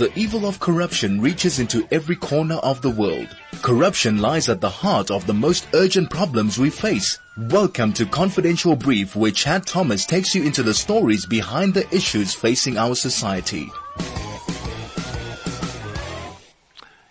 [0.00, 3.36] The evil of corruption reaches into every corner of the world.
[3.60, 7.18] Corruption lies at the heart of the most urgent problems we face.
[7.36, 12.32] Welcome to Confidential Brief where Chad Thomas takes you into the stories behind the issues
[12.32, 13.68] facing our society.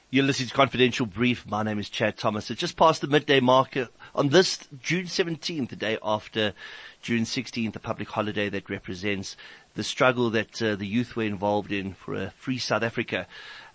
[0.09, 1.45] You're listening to Confidential Brief.
[1.45, 2.49] My name is Chad Thomas.
[2.49, 3.85] It's just past the midday marker uh,
[4.15, 6.53] on this June 17th, the day after
[7.03, 9.37] June 16th, a public holiday that represents
[9.79, 13.25] the struggle that uh, the youth were involved in for a free South Africa.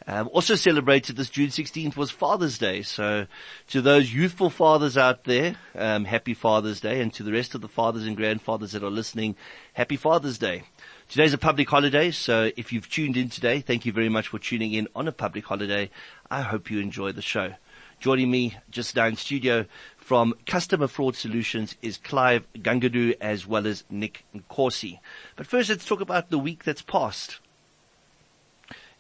[0.06, 2.82] Um, also celebrated this June 16th was Father's Day.
[2.82, 3.26] So
[3.68, 7.00] to those youthful fathers out there, um, happy Father's Day.
[7.00, 9.34] And to the rest of the fathers and grandfathers that are listening,
[9.72, 10.64] happy Father's Day.
[11.09, 14.38] Today's a public holiday, so if you've tuned in today, thank you very much for
[14.38, 15.88] tuning in on a public holiday.
[16.30, 17.54] I hope you enjoy the show.
[17.98, 19.64] Joining me just now in studio
[20.04, 24.98] from Customer Fraud Solutions is Clive Gungudoo as well as Nick Nkosi.
[25.34, 27.40] But first let's talk about the week that's passed.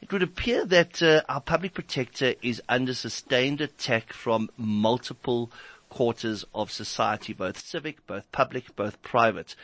[0.00, 5.52] It would appear that uh, our public protector is under sustained attack from multiple
[5.90, 9.54] quarters of society, both civic, both public, both private.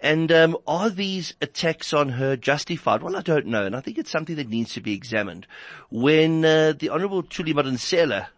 [0.00, 3.02] And um, are these attacks on her justified?
[3.02, 5.48] Well, I don't know, and I think it's something that needs to be examined.
[5.90, 8.28] When uh, the Honourable Thuli Madonsela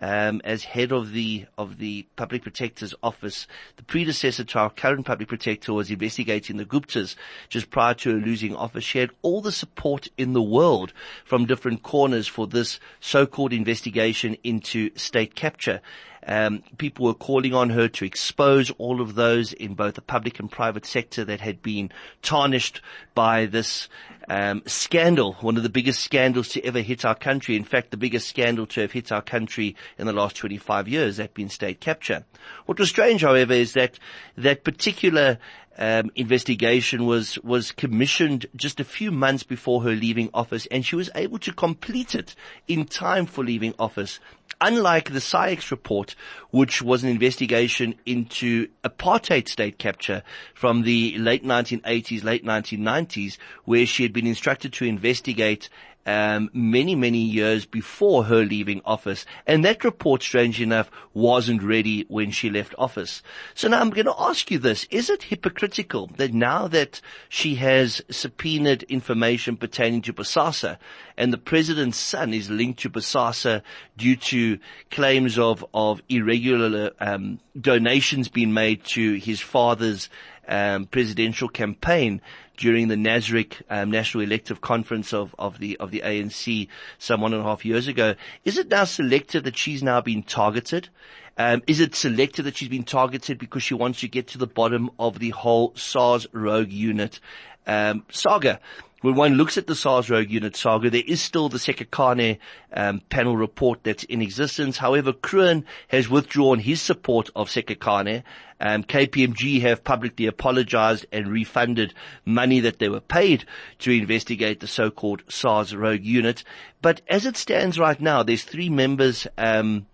[0.00, 3.46] um, as head of the of the public protector's office.
[3.76, 7.16] The predecessor to our current public protector was investigating the Guptas
[7.48, 8.84] just prior to her losing office.
[8.84, 10.92] She had all the support in the world
[11.24, 15.80] from different corners for this so-called investigation into state capture.
[16.26, 20.38] Um, people were calling on her to expose all of those in both the public
[20.38, 21.90] and private sector that had been
[22.22, 22.80] tarnished
[23.14, 23.88] by this
[24.28, 27.56] um, scandal, one of the biggest scandals to ever hit our country.
[27.56, 31.16] In fact, the biggest scandal to have hit our country in the last 25 years,
[31.16, 32.24] that being state capture.
[32.66, 33.98] What was strange, however, is that
[34.36, 35.38] that particular
[35.80, 40.94] um, investigation was was commissioned just a few months before her leaving office, and she
[40.94, 42.34] was able to complete it
[42.68, 44.20] in time for leaving office.
[44.60, 46.14] Unlike the CIEX report,
[46.50, 50.22] which was an investigation into apartheid state capture
[50.52, 55.70] from the late 1980s, late 1990s, where she had been instructed to investigate
[56.06, 59.26] um, many, many years before her leaving office.
[59.46, 63.22] And that report, strange enough, wasn't ready when she left office.
[63.54, 64.86] So now I'm going to ask you this.
[64.90, 70.78] Is it hypocritical that now that she has subpoenaed information pertaining to Bosasa
[71.16, 73.62] and the president's son is linked to Bosasa
[73.96, 74.58] due to
[74.90, 80.08] claims of, of irregular um, donations being made to his father's
[80.48, 82.20] um, presidential campaign
[82.60, 87.32] during the NASREC um, National Elective Conference of, of the of the ANC some one
[87.32, 88.14] and a half years ago.
[88.44, 90.90] Is it now selected that she's now been targeted?
[91.38, 94.46] Um, is it selected that she's been targeted because she wants to get to the
[94.46, 97.18] bottom of the whole SARS rogue unit
[97.66, 98.60] um, saga?
[99.00, 102.38] When one looks at the SARS rogue unit saga, there is still the Sikhakhane
[102.74, 104.76] um, panel report that's in existence.
[104.76, 108.22] However, Kroon has withdrawn his support of Sikhakhane.
[108.60, 111.94] Um, KPMG have publicly apologized and refunded
[112.26, 113.46] money that they were paid
[113.78, 116.44] to investigate the so-called SARS rogue unit.
[116.82, 119.86] But as it stands right now, there's three members um,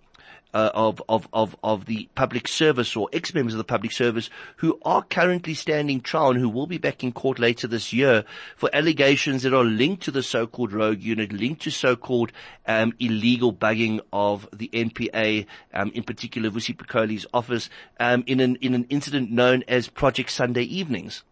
[0.57, 4.81] uh, of, of, of, of the public service or ex-members of the public service who
[4.87, 8.25] are currently standing trial and who will be back in court later this year
[8.57, 12.33] for allegations that are linked to the so-called rogue unit, linked to so-called
[12.67, 17.69] um, illegal bugging of the NPA, um, in particular Vusi Pikoli's office,
[18.01, 21.23] um, in an in an incident known as Project Sunday Evenings.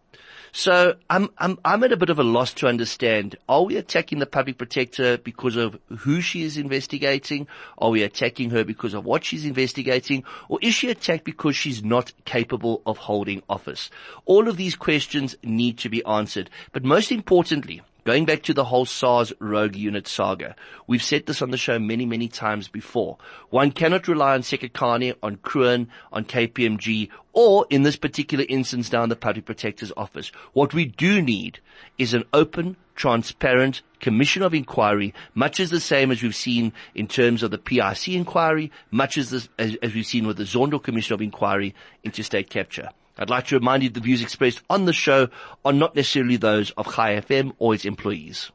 [0.57, 3.35] So I'm, I'm, I'm at a bit of a loss to understand.
[3.49, 7.47] Are we attacking the public protector because of who she is investigating?
[7.77, 10.23] Are we attacking her because of what she's investigating?
[10.47, 13.89] Or is she attacked because she's not capable of holding office?
[14.23, 16.49] All of these questions need to be answered.
[16.71, 20.55] But most importantly, Going back to the whole SARS rogue unit saga,
[20.85, 23.17] we've said this on the show many, many times before.
[23.49, 29.09] One cannot rely on Sikhakhane, on Kroon, on KPMG, or in this particular instance down
[29.09, 30.31] the Public Protector's Office.
[30.53, 31.61] What we do need
[31.97, 37.07] is an open, transparent commission of inquiry, much as the same as we've seen in
[37.07, 40.77] terms of the PIC inquiry, much as, this, as, as we've seen with the Zondo
[40.81, 41.73] Commission of Inquiry
[42.03, 42.89] into state capture.
[43.17, 45.29] I'd like to remind you the views expressed on the show
[45.63, 48.51] are not necessarily those of Chai FM or its employees.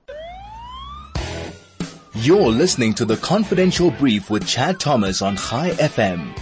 [2.14, 6.36] You're listening to the Confidential Brief with Chad Thomas on Chai FM.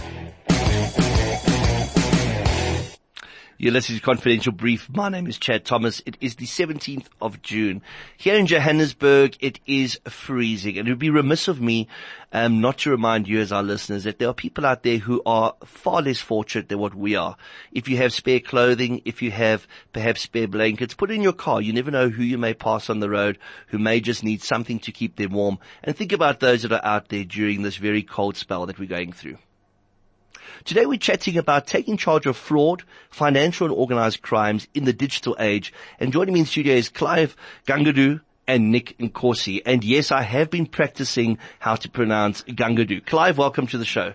[3.61, 4.87] You're listening to Confidential Brief.
[4.89, 6.01] My name is Chad Thomas.
[6.05, 7.81] It is the 17th of June.
[8.15, 10.77] Here in Johannesburg, it is freezing.
[10.77, 11.89] And it would be remiss of me
[12.31, 15.21] um, not to remind you as our listeners that there are people out there who
[15.25, 17.35] are far less fortunate than what we are.
[17.73, 21.33] If you have spare clothing, if you have perhaps spare blankets, put it in your
[21.33, 21.61] car.
[21.61, 24.79] You never know who you may pass on the road who may just need something
[24.79, 25.59] to keep them warm.
[25.83, 28.85] And think about those that are out there during this very cold spell that we're
[28.85, 29.37] going through.
[30.65, 35.35] Today we're chatting about taking charge of fraud, financial and organized crimes in the digital
[35.39, 35.73] age.
[35.99, 37.35] And joining me in studio is Clive
[37.65, 39.61] Gungudoo and Nick Nkosi.
[39.65, 43.05] And yes, I have been practicing how to pronounce Gungudoo.
[43.05, 44.13] Clive, welcome to the show.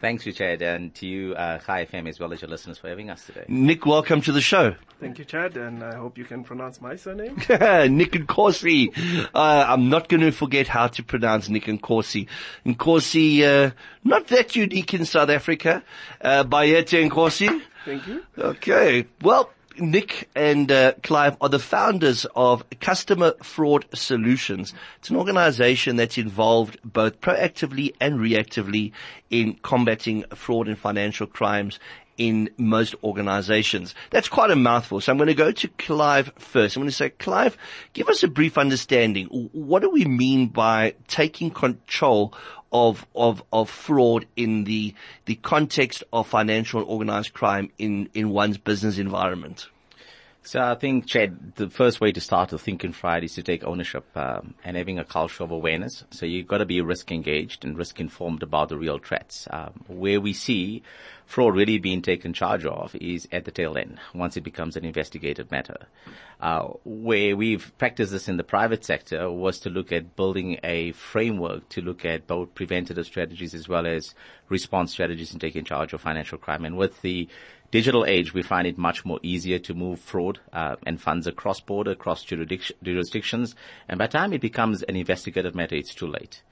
[0.00, 3.08] Thanks, Richard, and to you, uh, Chai FM, as well as your listeners for having
[3.08, 3.44] us today.
[3.48, 4.74] Nick, welcome to the show.
[5.00, 7.36] Thank you, Chad, and I hope you can pronounce my surname.
[7.48, 8.88] Nick Nkosi.
[9.34, 12.28] Uh, I'm not going to forget how to pronounce Nick Nkosi.
[12.66, 13.70] Nkosi, uh,
[14.04, 15.82] not that unique in South Africa.
[16.20, 17.62] Uh, Bayete Nkosi.
[17.86, 18.22] Thank you.
[18.36, 19.06] Okay.
[19.22, 24.72] Well, Nick and uh, Clive are the founders of Customer Fraud Solutions.
[24.98, 28.92] It's an organization that's involved both proactively and reactively
[29.30, 31.78] in combating fraud and financial crimes
[32.18, 33.94] in most organizations.
[34.10, 35.00] That's quite a mouthful.
[35.00, 36.76] So I'm going to go to Clive first.
[36.76, 37.56] I'm going to say, Clive,
[37.92, 39.26] give us a brief understanding.
[39.26, 42.34] What do we mean by taking control
[42.72, 44.94] of, of, of fraud in the,
[45.26, 49.68] the context of financial and organized crime in, in one's business environment?
[50.46, 53.42] So I think, Chad, the first way to start to think in fraud is to
[53.42, 56.04] take ownership um, and having a culture of awareness.
[56.10, 59.48] So you've got to be risk engaged and risk informed about the real threats.
[59.50, 60.84] Um, where we see
[61.26, 64.84] fraud really being taken charge of is at the tail end, once it becomes an
[64.84, 65.88] investigated matter.
[66.40, 70.92] Uh, where we've practiced this in the private sector was to look at building a
[70.92, 74.14] framework to look at both preventative strategies as well as
[74.48, 76.64] response strategies in taking charge of financial crime.
[76.64, 77.26] And with the
[77.70, 81.60] digital age, we find it much more easier to move fraud uh, and funds across
[81.60, 83.54] border, across jurisdictions.
[83.88, 86.42] And by the time it becomes an investigative matter, it's too late.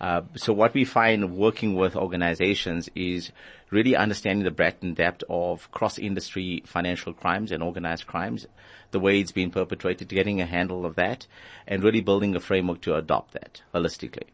[0.00, 3.30] Uh, so what we find working with organizations is
[3.70, 8.46] really understanding the breadth and depth of cross-industry financial crimes and organized crimes,
[8.90, 11.26] the way it's being perpetrated, getting a handle of that,
[11.66, 14.28] and really building a framework to adopt that holistically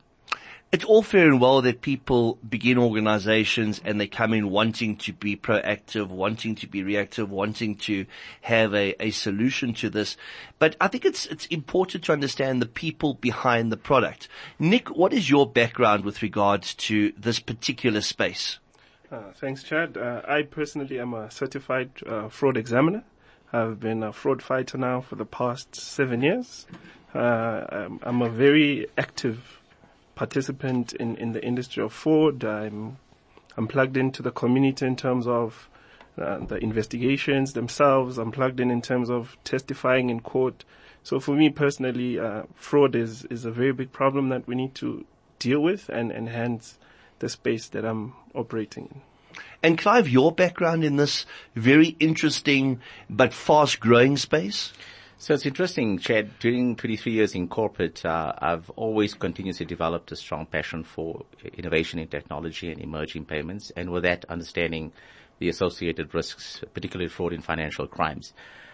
[0.73, 5.13] it's all fair and well that people begin organizations and they come in wanting to
[5.13, 8.07] be proactive, wanting to be reactive, wanting to
[8.43, 10.17] have a, a solution to this.
[10.61, 14.29] But I think it's, it's important to understand the people behind the product.
[14.61, 18.61] Nick, what is your background with regards to this particular space?
[19.11, 19.97] Uh, thanks, Chad.
[19.97, 23.03] Uh, I personally am a certified uh, fraud examiner.
[23.53, 26.67] I've been a fraud fighter now for the past seven years.
[27.13, 27.19] Uh,
[27.69, 29.60] I'm, I'm a very active
[30.21, 32.45] participant in, in the industry of fraud.
[32.45, 32.99] I'm,
[33.57, 35.71] I'm plugged into the community in terms of
[36.19, 38.19] uh, the investigations themselves.
[38.19, 40.67] I'm plugged in in terms of testifying in court.
[41.03, 44.75] So for me personally, uh, fraud is, is a very big problem that we need
[44.75, 45.07] to
[45.39, 46.79] deal with and enhance
[47.21, 49.01] the space that I'm operating in.
[49.63, 51.25] And Clive, your background in this
[51.55, 54.75] very interesting but fast growing space?
[55.21, 60.17] So it's interesting, Chad, during 23 years in corporate, uh, I've always continuously developed a
[60.17, 61.27] strong passion for
[61.59, 64.93] innovation in technology and emerging payments, and with that, understanding
[65.39, 68.33] the associated risks, particularly fraud and financial crimes.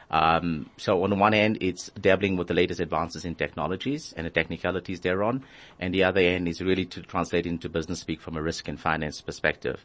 [0.08, 4.24] Um, so on the one hand, it's dabbling with the latest advances in technologies and
[4.24, 5.42] the technicalities thereon,
[5.80, 8.78] and the other end is really to translate into business speak from a risk and
[8.78, 9.84] finance perspective.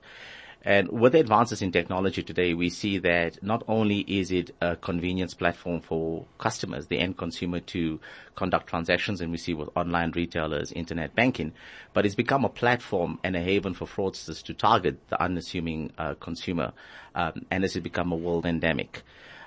[0.63, 4.75] And with the advances in technology today, we see that not only is it a
[4.75, 7.99] convenience platform for customers, the end consumer to
[8.35, 11.53] conduct transactions, and we see with online retailers, internet banking,
[11.93, 16.13] but it's become a platform and a haven for fraudsters to target the unassuming uh,
[16.19, 16.73] consumer,
[17.15, 19.01] um, and this has become a world endemic.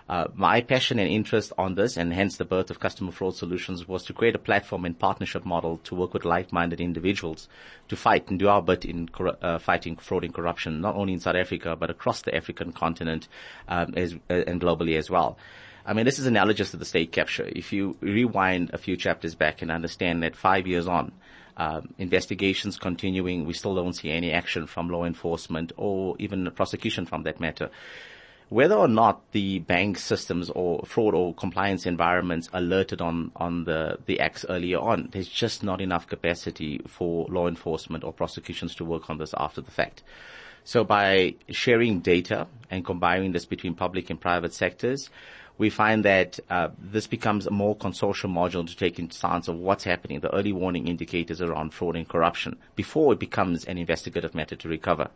[0.06, 3.88] Uh, my passion and interest on this, and hence the birth of Customer Fraud Solutions,
[3.88, 7.48] was to create a platform and partnership model to work with like-minded individuals
[7.88, 9.08] to fight and do our bit in
[9.40, 13.28] uh, fighting fraud and corruption, not only in South Africa but across the African continent
[13.68, 15.38] um, as, uh, and globally as well.
[15.86, 17.44] I mean, this is analogous to the state capture.
[17.46, 21.12] If you rewind a few chapters back and understand that five years on,
[21.56, 27.06] um, investigations continuing, we still don't see any action from law enforcement or even prosecution
[27.06, 27.70] from that matter
[28.48, 33.98] whether or not the bank systems or fraud or compliance environments alerted on, on the,
[34.06, 38.84] the acts earlier on, there's just not enough capacity for law enforcement or prosecutions to
[38.84, 40.02] work on this after the fact.
[40.64, 45.10] So by sharing data and combining this between public and private sectors,
[45.56, 49.56] we find that uh, this becomes a more consortium module to take into account of
[49.56, 54.34] what's happening, the early warning indicators around fraud and corruption, before it becomes an investigative
[54.34, 55.08] matter to recover.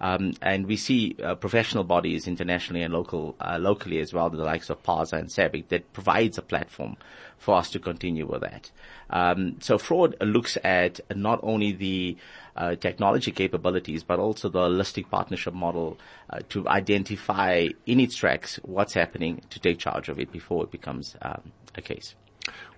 [0.00, 4.38] Um, and we see uh, professional bodies internationally and local, uh, locally as well, the
[4.38, 6.96] likes of PASA and SABRIC, that provides a platform
[7.36, 8.70] for us to continue with that.
[9.10, 12.16] Um, so fraud looks at not only the
[12.60, 15.98] uh, technology capabilities, but also the holistic partnership model
[16.28, 20.70] uh, to identify in its tracks what's happening to take charge of it before it
[20.70, 22.14] becomes um, a case.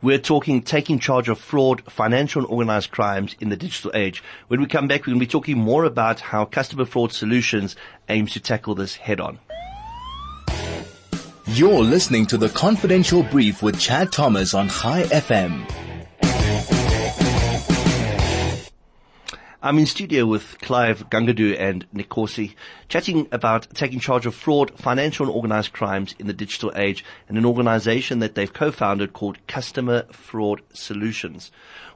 [0.01, 4.23] We're talking taking charge of fraud, financial and organized crimes in the digital age.
[4.47, 7.75] When we come back, we're going to be talking more about how Customer Fraud Solutions
[8.09, 9.41] aims to tackle this head on.
[11.47, 15.82] You're listening to the Confidential Brief with Chad Thomas on Chai FM.
[19.65, 22.57] I'm in studio with Clive Gungudoo and Nick Nkosi,
[22.89, 27.39] chatting about taking charge of fraud, financial and organized crimes in the digital age and
[27.39, 31.53] an organization that they've co-founded called Customer Fraud Solutions.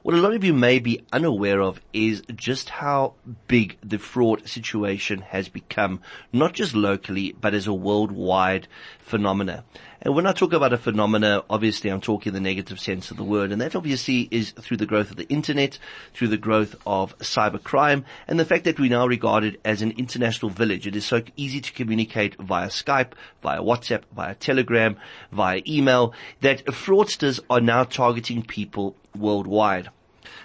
[0.07, 3.15] What a lot of you may be unaware of is just how
[3.49, 5.99] big the fraud situation has become,
[6.31, 9.65] not just locally, but as a worldwide phenomena.
[10.01, 13.25] And when I talk about a phenomena, obviously I'm talking the negative sense of the
[13.25, 15.77] word, and that obviously is through the growth of the internet,
[16.13, 19.91] through the growth of cybercrime, and the fact that we now regard it as an
[19.97, 20.87] international village.
[20.87, 23.11] It is so easy to communicate via Skype,
[23.43, 24.95] via WhatsApp, via Telegram,
[25.33, 29.89] via email, that fraudsters are now targeting people worldwide.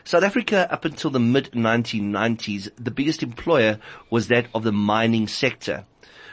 [0.04, 3.78] South Africa, up until the mid 1990s, the biggest employer
[4.10, 5.84] was that of the mining sector.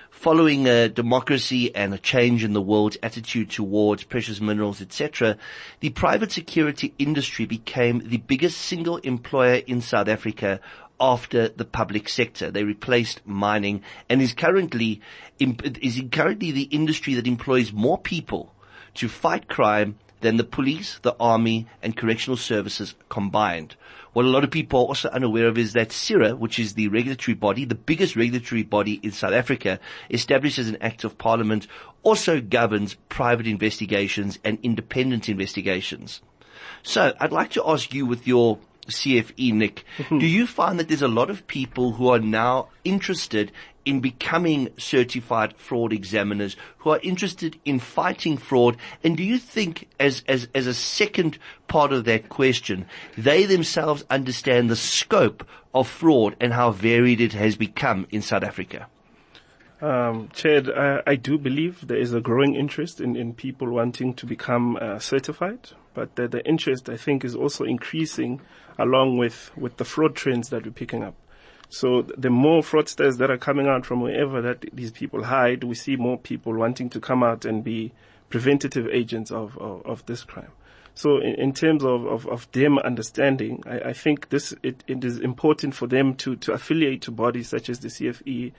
[0.10, 5.38] Following a democracy and a change in the world's attitude towards precious minerals, etc.,
[5.80, 10.60] the private security industry became the biggest single employer in South Africa
[11.00, 12.52] after the public sector.
[12.52, 15.02] They replaced mining and is currently
[15.40, 18.54] is currently the industry that employs more people
[18.96, 23.76] to fight crime than the police, the army, and correctional services combined.
[24.14, 26.88] What a lot of people are also unaware of is that CIRA, which is the
[26.88, 31.68] regulatory body, the biggest regulatory body in South Africa, established as an act of parliament,
[32.02, 36.22] also governs private investigations and independent investigations.
[36.82, 38.58] So I'd like to ask you with your
[38.90, 43.52] CFE, Nick, do you find that there's a lot of people who are now interested
[43.86, 48.78] in becoming certified fraud examiners who are interested in fighting fraud?
[49.04, 52.86] And do you think as, as, as a second part of that question,
[53.18, 58.44] they themselves understand the scope of fraud and how varied it has become in South
[58.44, 58.88] Africa?
[59.82, 64.14] Um, Chad, I, I, do believe there is a growing interest in, in people wanting
[64.16, 65.70] to become uh, certified,
[66.00, 68.40] but the, the interest I think is also increasing
[68.78, 71.14] along with, with the fraud trends that we're picking up.
[71.68, 75.76] So the more fraudsters that are coming out from wherever that these people hide, we
[75.76, 77.92] see more people wanting to come out and be
[78.30, 80.54] preventative agents of, of, of this crime.
[80.96, 85.04] So in, in terms of, of, of, them understanding, I, I think this, it, it
[85.04, 88.54] is important for them to, to affiliate to bodies such as the CFE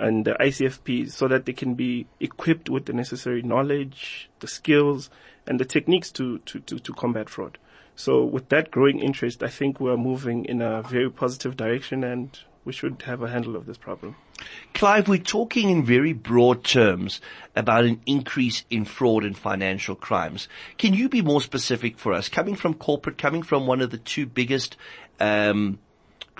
[0.00, 5.08] and the ICFP so that they can be equipped with the necessary knowledge, the skills,
[5.50, 7.58] and the techniques to, to, to, to combat fraud.
[7.96, 12.38] So with that growing interest, I think we're moving in a very positive direction and
[12.64, 14.14] we should have a handle of this problem.
[14.74, 17.20] Clive, we're talking in very broad terms
[17.56, 20.48] about an increase in fraud and financial crimes.
[20.78, 22.28] Can you be more specific for us?
[22.28, 24.76] Coming from corporate, coming from one of the two biggest
[25.18, 25.80] um,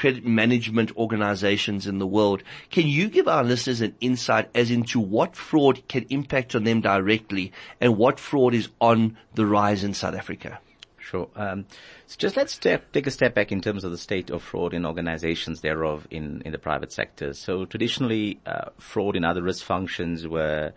[0.00, 4.98] credit management organizations in the world, can you give our listeners an insight as into
[4.98, 7.52] what fraud can impact on them directly
[7.82, 10.58] and what fraud is on the rise in South Africa?
[10.96, 11.28] Sure.
[11.36, 11.66] Um,
[12.06, 14.72] so just let's step, take a step back in terms of the state of fraud
[14.72, 17.34] in organizations thereof in, in the private sector.
[17.34, 20.72] So traditionally, uh, fraud in other risk functions were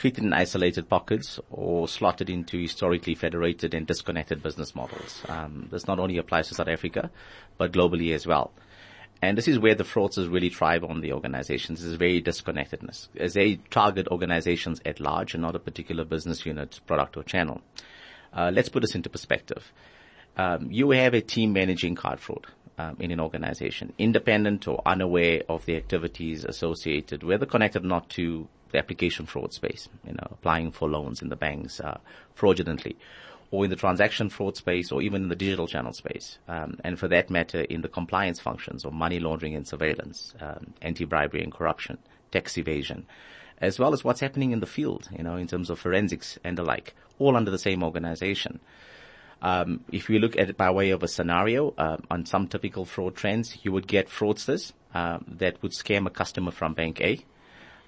[0.00, 5.22] treated in isolated pockets or slotted into historically federated and disconnected business models.
[5.28, 7.10] Um, this not only applies to South Africa,
[7.58, 8.50] but globally as well.
[9.20, 11.84] And this is where the fraudsters really thrive on the organizations.
[11.84, 16.80] Is very disconnectedness as they target organizations at large and not a particular business unit,
[16.86, 17.60] product or channel.
[18.32, 19.70] Uh, let's put this into perspective.
[20.38, 22.46] Um, you have a team managing card fraud
[22.78, 28.08] um, in an organization, independent or unaware of the activities associated, whether connected or not
[28.10, 31.98] to the application fraud space, you know, applying for loans in the banks uh,
[32.34, 32.96] fraudulently,
[33.50, 36.98] or in the transaction fraud space, or even in the digital channel space, um, and
[36.98, 41.52] for that matter, in the compliance functions of money laundering and surveillance, um, anti-bribery and
[41.52, 41.98] corruption,
[42.30, 43.06] tax evasion
[43.60, 46.56] as well as what's happening in the field, you know, in terms of forensics and
[46.56, 48.58] the like, all under the same organization.
[49.42, 52.84] Um, if we look at it by way of a scenario, uh, on some typical
[52.84, 57.24] fraud trends, you would get fraudsters um, that would scam a customer from bank A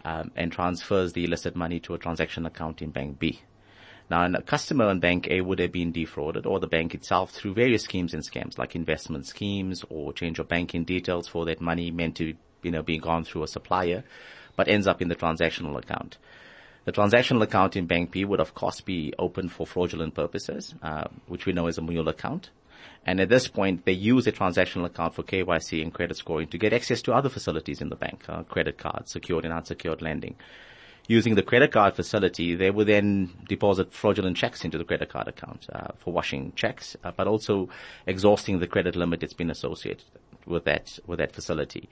[0.04, 3.40] um, and transfers the illicit money to a transaction account in bank B.
[4.10, 7.54] Now, a customer in Bank A would have been defrauded or the bank itself through
[7.54, 11.90] various schemes and scams like investment schemes or change of banking details for that money
[11.90, 14.04] meant to, you know, be gone through a supplier,
[14.54, 16.18] but ends up in the transactional account.
[16.84, 21.04] The transactional account in Bank B would of course be open for fraudulent purposes, uh,
[21.26, 22.50] which we know is a mule account.
[23.04, 26.58] And at this point, they use a transactional account for KYC and credit scoring to
[26.58, 30.36] get access to other facilities in the bank, uh, credit cards, secured and unsecured lending.
[31.08, 35.26] Using the credit card facility, they would then deposit fraudulent checks into the credit card
[35.26, 37.68] account uh, for washing checks, uh, but also
[38.06, 40.04] exhausting the credit limit that's been associated
[40.46, 41.88] with that with that facility.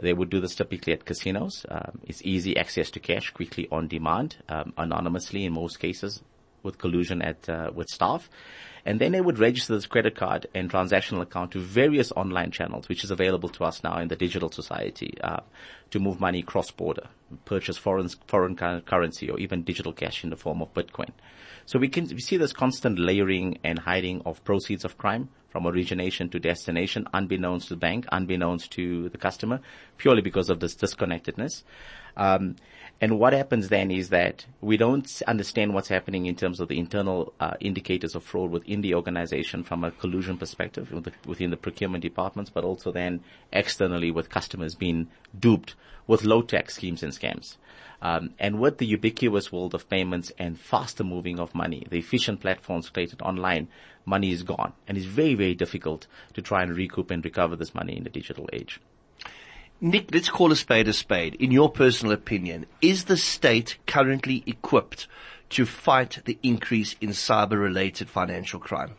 [0.00, 1.64] They would do this typically at casinos.
[1.70, 6.20] Um, it's easy access to cash quickly on demand, um, anonymously in most cases,
[6.64, 8.28] with collusion at uh, with staff.
[8.86, 12.88] And then they would register this credit card and transactional account to various online channels,
[12.88, 15.40] which is available to us now in the digital society, uh,
[15.90, 17.08] to move money cross border,
[17.46, 21.10] purchase foreign, foreign currency or even digital cash in the form of Bitcoin.
[21.64, 25.66] So we can, we see this constant layering and hiding of proceeds of crime from
[25.66, 29.60] origination to destination, unbeknownst to the bank, unbeknownst to the customer,
[29.96, 31.62] purely because of this disconnectedness.
[32.16, 32.56] Um,
[33.00, 36.78] and what happens then is that we don't understand what's happening in terms of the
[36.78, 40.92] internal uh, indicators of fraud within the organization from a collusion perspective
[41.26, 43.20] within the procurement departments, but also then
[43.52, 45.08] externally with customers being
[45.38, 45.74] duped
[46.06, 47.56] with low tech schemes and scams.
[48.00, 52.40] Um, and with the ubiquitous world of payments and faster moving of money, the efficient
[52.40, 53.68] platforms created online,
[54.04, 57.74] money is gone, and it's very very difficult to try and recoup and recover this
[57.74, 58.80] money in the digital age.
[59.84, 61.34] Nick, let's call a spade a spade.
[61.34, 65.06] In your personal opinion, is the state currently equipped
[65.50, 68.92] to fight the increase in cyber-related financial crime?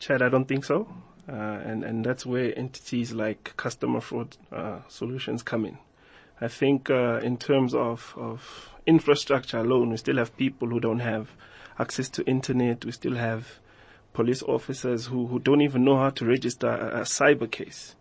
[0.00, 0.88] Chad, I don't think so.
[1.28, 5.78] Uh, and, and that's where entities like customer fraud uh, solutions come in.
[6.40, 10.98] I think uh, in terms of, of infrastructure alone, we still have people who don't
[10.98, 11.28] have
[11.78, 12.84] access to internet.
[12.84, 13.60] We still have
[14.12, 17.94] police officers who, who don't even know how to register a, a cyber case.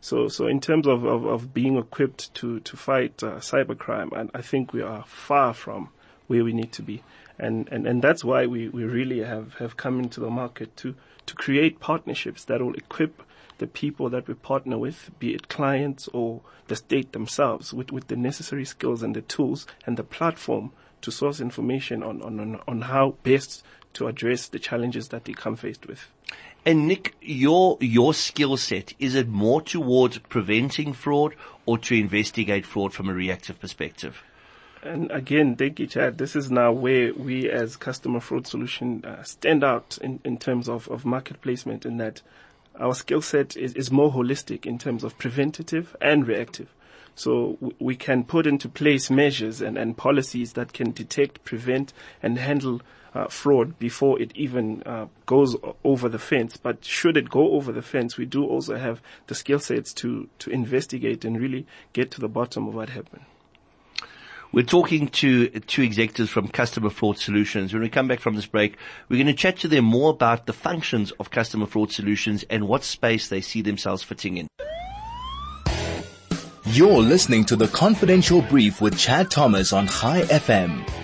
[0.00, 4.30] So, so in terms of, of, of being equipped to, to fight uh, cybercrime, and
[4.34, 5.90] I think we are far from
[6.26, 7.02] where we need to be.
[7.38, 10.94] And, and, and that's why we, we really have, have come into the market to,
[11.26, 13.22] to create partnerships that will equip
[13.58, 18.08] the people that we partner with, be it clients or the state themselves, with, with
[18.08, 22.80] the necessary skills and the tools and the platform to source information on, on, on
[22.82, 26.08] how best to address the challenges that they come faced with.
[26.64, 32.66] And Nick, your your skill set is it more towards preventing fraud or to investigate
[32.66, 34.22] fraud from a reactive perspective?
[34.82, 36.18] And again, thank you, Chad.
[36.18, 40.68] This is now where we as customer fraud solution uh, stand out in, in terms
[40.68, 42.22] of, of market placement in that
[42.78, 46.74] our skill set is, is more holistic in terms of preventative and reactive.
[47.14, 51.92] So we can put into place measures and, and policies that can detect, prevent,
[52.22, 52.80] and handle
[53.14, 56.56] uh, fraud before it even uh, goes over the fence.
[56.56, 60.28] But should it go over the fence, we do also have the skill sets to,
[60.40, 63.24] to investigate and really get to the bottom of what happened.
[64.52, 67.72] We're talking to two executives from Customer Fraud Solutions.
[67.72, 68.76] When we come back from this break,
[69.08, 72.66] we're going to chat to them more about the functions of Customer Fraud Solutions and
[72.66, 74.48] what space they see themselves fitting in.
[76.64, 80.99] You're listening to the Confidential Brief with Chad Thomas on Chai FM.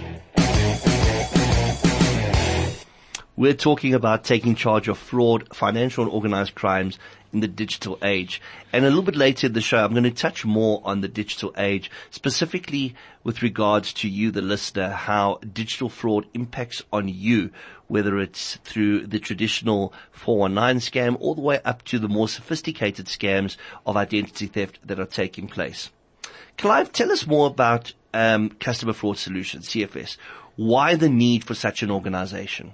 [3.38, 6.98] We're talking about taking charge of fraud, financial and organized crimes
[7.34, 8.40] in the digital age.
[8.72, 11.08] And a little bit later in the show, I'm going to touch more on the
[11.08, 12.94] digital age, specifically
[13.24, 17.50] with regards to you, the listener, how digital fraud impacts on you,
[17.88, 23.04] whether it's through the traditional 419 scam all the way up to the more sophisticated
[23.04, 25.90] scams of identity theft that are taking place.
[26.56, 30.16] Clive, tell us more about um, Customer Fraud Solutions, CFS.
[30.56, 32.72] Why the need for such an organization?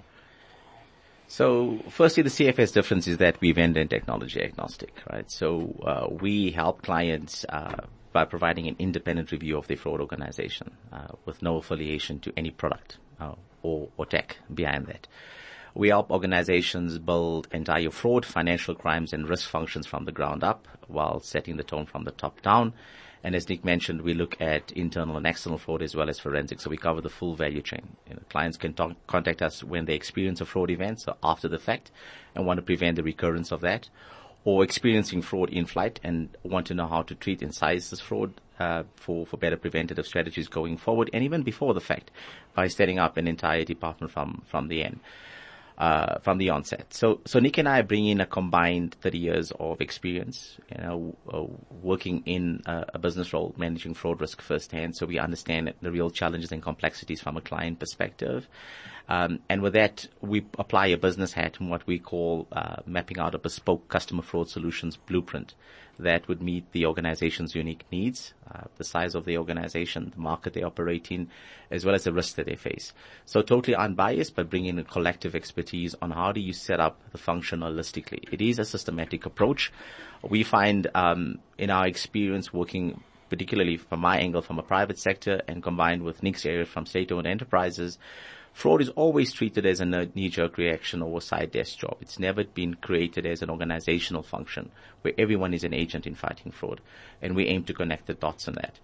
[1.33, 5.31] So firstly, the CFS difference is that we vendor technology agnostic, right?
[5.31, 10.77] So uh, we help clients uh, by providing an independent review of their fraud organization
[10.91, 15.07] uh, with no affiliation to any product uh, or, or tech behind that.
[15.73, 20.67] We help organizations build entire fraud, financial crimes, and risk functions from the ground up
[20.87, 22.73] while setting the tone from the top down
[23.23, 26.59] and as Nick mentioned, we look at internal and external fraud as well as forensic.
[26.59, 27.95] So we cover the full value chain.
[28.09, 31.47] You know, clients can talk, contact us when they experience a fraud event, so after
[31.47, 31.89] the fact,
[32.35, 33.87] and want to prevent the recurrence of that,
[34.43, 38.01] or experiencing fraud in flight and want to know how to treat and size this
[38.01, 42.11] fraud uh, for for better preventative strategies going forward, and even before the fact,
[42.53, 44.99] by setting up an entire department from from the end.
[45.77, 46.93] Uh, from the onset.
[46.93, 51.15] So, so Nick and I bring in a combined 30 years of experience, you know,
[51.31, 51.43] uh,
[51.81, 54.95] working in a, a, business role, managing fraud risk firsthand.
[54.95, 58.47] So we understand the real challenges and complexities from a client perspective.
[59.09, 63.19] Um, and with that, we apply a business hat in what we call uh, mapping
[63.19, 65.55] out a bespoke customer fraud solutions blueprint
[65.99, 70.53] that would meet the organization's unique needs, uh, the size of the organization, the market
[70.53, 71.29] they operate in,
[71.69, 72.93] as well as the risks that they face.
[73.25, 77.17] So totally unbiased, but bringing a collective expertise on how do you set up the
[77.17, 78.23] function holistically.
[78.31, 79.71] It is a systematic approach.
[80.27, 85.41] We find um, in our experience working particularly from my angle from a private sector
[85.47, 87.97] and combined with Nick's area from state-owned enterprises,
[88.53, 91.97] fraud is always treated as a knee-jerk reaction or a side desk job.
[91.99, 96.51] It's never been created as an organizational function where everyone is an agent in fighting
[96.51, 96.79] fraud.
[97.21, 98.79] And we aim to connect the dots on that.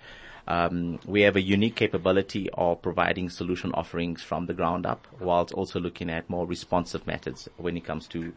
[0.48, 5.54] Um, we have a unique capability of providing solution offerings from the ground up, whilst
[5.54, 8.34] also looking at more responsive methods when it comes to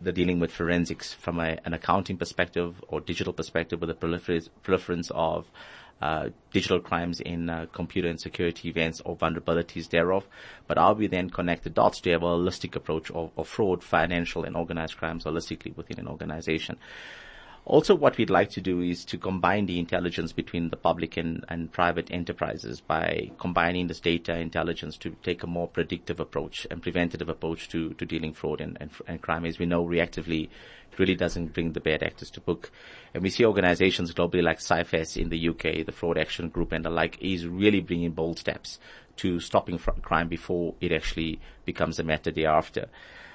[0.00, 5.10] the dealing with forensics from a, an accounting perspective or digital perspective with the proliferance
[5.12, 5.46] of
[6.02, 10.26] uh, digital crimes in uh, computer and security events or vulnerabilities thereof.
[10.66, 13.84] But how we then connect the dots to have a holistic approach of, of fraud,
[13.84, 16.76] financial and organized crimes holistically within an organization.
[17.64, 21.44] Also, what we'd like to do is to combine the intelligence between the public and,
[21.48, 26.82] and private enterprises by combining this data intelligence to take a more predictive approach and
[26.82, 29.44] preventative approach to, to dealing fraud and, and, and crime.
[29.44, 30.48] As we know, reactively,
[30.98, 32.72] really doesn't bring the bad actors to book.
[33.14, 36.84] And we see organizations globally like CIFAS in the UK, the Fraud Action Group and
[36.84, 38.80] the like is really bringing bold steps
[39.18, 42.88] to stopping crime before it actually becomes a matter thereafter.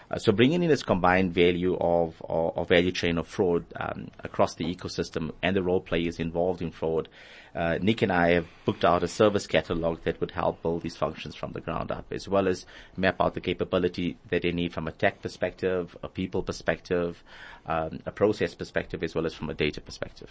[0.09, 4.09] Uh, so bringing in this combined value of, of, of value chain of fraud um,
[4.23, 7.09] across the ecosystem and the role players involved in fraud,
[7.53, 10.95] uh, Nick and I have booked out a service catalog that would help build these
[10.95, 12.65] functions from the ground up, as well as
[12.95, 17.23] map out the capability that they need from a tech perspective, a people perspective,
[17.65, 20.29] um, a process perspective, as well as from a data perspective.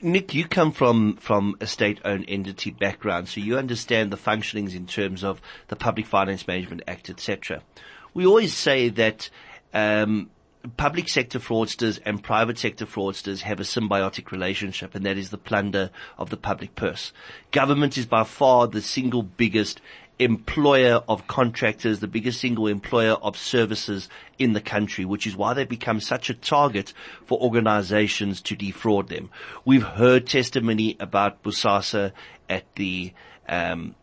[0.00, 4.86] Nick, you come from, from a state-owned entity background, so you understand the functionings in
[4.86, 7.62] terms of the Public Finance Management Act, etc
[8.14, 9.28] we always say that
[9.72, 10.30] um,
[10.76, 15.38] public sector fraudsters and private sector fraudsters have a symbiotic relationship, and that is the
[15.38, 17.12] plunder of the public purse.
[17.50, 19.80] Government is by far the single biggest
[20.18, 25.52] employer of contractors, the biggest single employer of services in the country, which is why
[25.54, 26.92] they become such a target
[27.26, 29.28] for organizations to defraud them.
[29.64, 32.12] We've heard testimony about Bosasa
[32.48, 33.12] at the
[33.48, 33.96] um,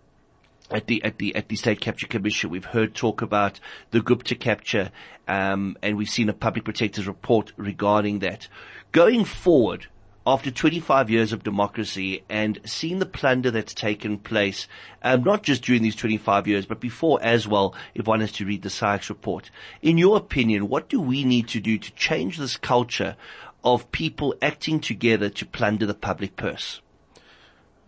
[0.72, 2.50] at the at the at the State Capture Commission.
[2.50, 3.60] We've heard talk about
[3.92, 4.92] the Gupta capture,
[5.28, 8.48] um, and we've seen a public protector's report regarding that.
[8.92, 9.88] Going forward,
[10.26, 14.68] after 25 years of democracy and seeing the plunder that's taken place,
[15.02, 18.46] um, not just during these 25 years, but before as well, if one is to
[18.46, 19.50] read the CIEX report.
[19.82, 23.16] In your opinion, what do we need to do to change this culture
[23.64, 26.82] of people acting together to plunder the public purse?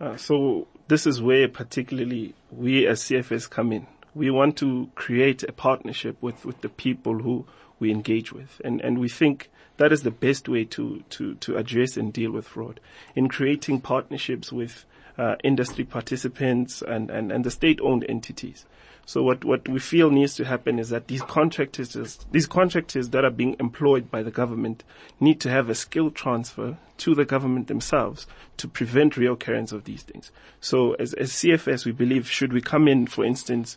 [0.00, 3.86] Uh, so this is where particularly we as CFS come in.
[4.14, 7.46] We want to create a partnership with, with the people who
[7.78, 8.60] we engage with.
[8.64, 12.30] And, and we think that is the best way to, to, to address and deal
[12.30, 12.80] with fraud.
[13.16, 14.84] In creating partnerships with
[15.18, 18.66] uh, industry participants and, and, and the state-owned entities.
[19.06, 23.24] So what, what we feel needs to happen is that these contractors, these contractors that
[23.24, 24.82] are being employed by the government
[25.20, 30.02] need to have a skill transfer to the government themselves to prevent reoccurrence of these
[30.02, 30.30] things.
[30.60, 33.76] So as, as CFS, we believe should we come in, for instance,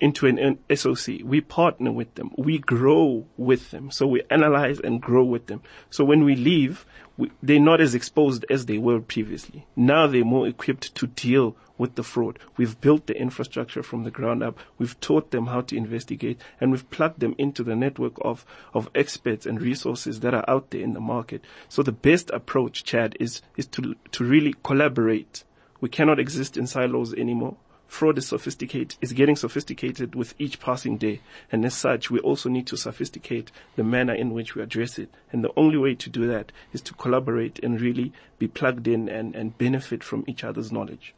[0.00, 1.18] into an SOC.
[1.24, 2.30] We partner with them.
[2.36, 3.90] We grow with them.
[3.90, 5.62] So we analyze and grow with them.
[5.90, 9.66] So when we leave, we, they're not as exposed as they were previously.
[9.76, 12.38] Now they're more equipped to deal with the fraud.
[12.56, 14.58] We've built the infrastructure from the ground up.
[14.78, 18.90] We've taught them how to investigate and we've plugged them into the network of, of
[18.94, 21.44] experts and resources that are out there in the market.
[21.68, 25.44] So the best approach, Chad, is, is to, to really collaborate.
[25.80, 27.56] We cannot exist in silos anymore
[27.92, 31.20] fraud is sophisticated, is getting sophisticated with each passing day.
[31.52, 35.10] And as such, we also need to sophisticate the manner in which we address it.
[35.30, 39.10] And the only way to do that is to collaborate and really be plugged in
[39.10, 41.14] and, and benefit from each other's knowledge.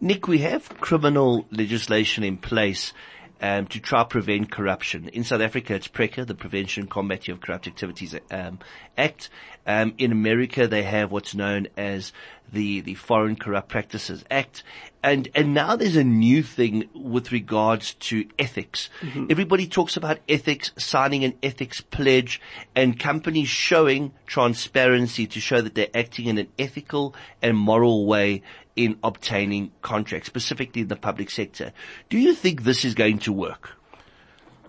[0.00, 2.92] Nick, we have criminal legislation in place
[3.40, 5.08] um, to try prevent corruption.
[5.08, 8.58] In South Africa, it's PRECCA, the Prevention and Combating of Corrupt Activities um,
[8.96, 9.28] Act.
[9.66, 12.12] Um, in America, they have what's known as
[12.52, 14.62] the the Foreign Corrupt Practices Act,
[15.02, 18.88] and and now there's a new thing with regards to ethics.
[19.00, 19.26] Mm-hmm.
[19.30, 22.40] Everybody talks about ethics, signing an ethics pledge,
[22.74, 28.42] and companies showing transparency to show that they're acting in an ethical and moral way
[28.76, 31.72] in obtaining contracts, specifically in the public sector.
[32.10, 33.70] Do you think this is going to work?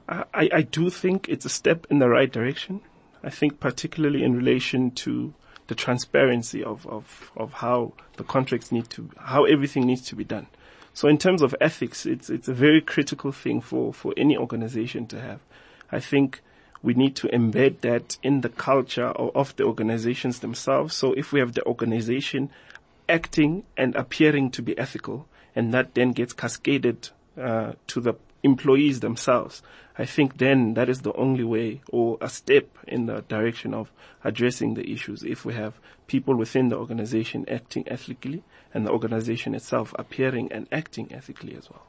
[0.09, 2.81] I, I do think it's a step in the right direction.
[3.23, 5.33] I think particularly in relation to
[5.67, 10.23] the transparency of, of, of how the contracts need to, how everything needs to be
[10.23, 10.47] done.
[10.93, 15.07] So in terms of ethics, it's, it's a very critical thing for, for any organization
[15.07, 15.41] to have.
[15.91, 16.41] I think
[16.81, 20.95] we need to embed that in the culture of, of the organizations themselves.
[20.95, 22.49] So if we have the organization
[23.09, 28.99] acting and appearing to be ethical, and that then gets cascaded uh, to the employees
[28.99, 29.61] themselves,
[29.97, 33.91] I think then that is the only way or a step in the direction of
[34.23, 38.43] addressing the issues if we have people within the organization acting ethically
[38.73, 41.85] and the organization itself appearing and acting ethically as well.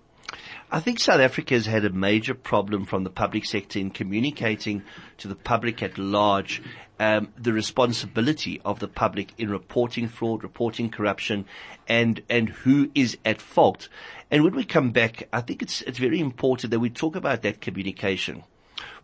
[0.70, 4.82] I think South Africa has had a major problem from the public sector in communicating
[5.18, 6.62] to the public at large
[7.00, 11.46] um, the responsibility of the public in reporting fraud, reporting corruption,
[11.88, 13.88] and and who is at fault.
[14.30, 17.42] And when we come back, I think it's it's very important that we talk about
[17.42, 18.42] that communication.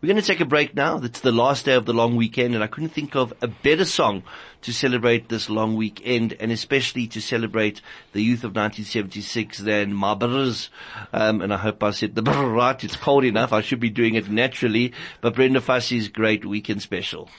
[0.01, 0.97] We're going to take a break now.
[0.97, 3.85] It's the last day of the long weekend and I couldn't think of a better
[3.85, 4.23] song
[4.61, 10.11] to celebrate this long weekend and especially to celebrate the youth of 1976 than My
[10.11, 12.83] Um, and I hope I said the right.
[12.83, 13.53] It's cold enough.
[13.53, 14.93] I should be doing it naturally.
[15.21, 17.29] But Brenda Fassie's great weekend special.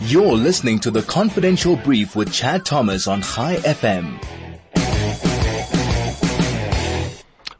[0.00, 4.45] You're listening to the Confidential Brief with Chad Thomas on Chai FM.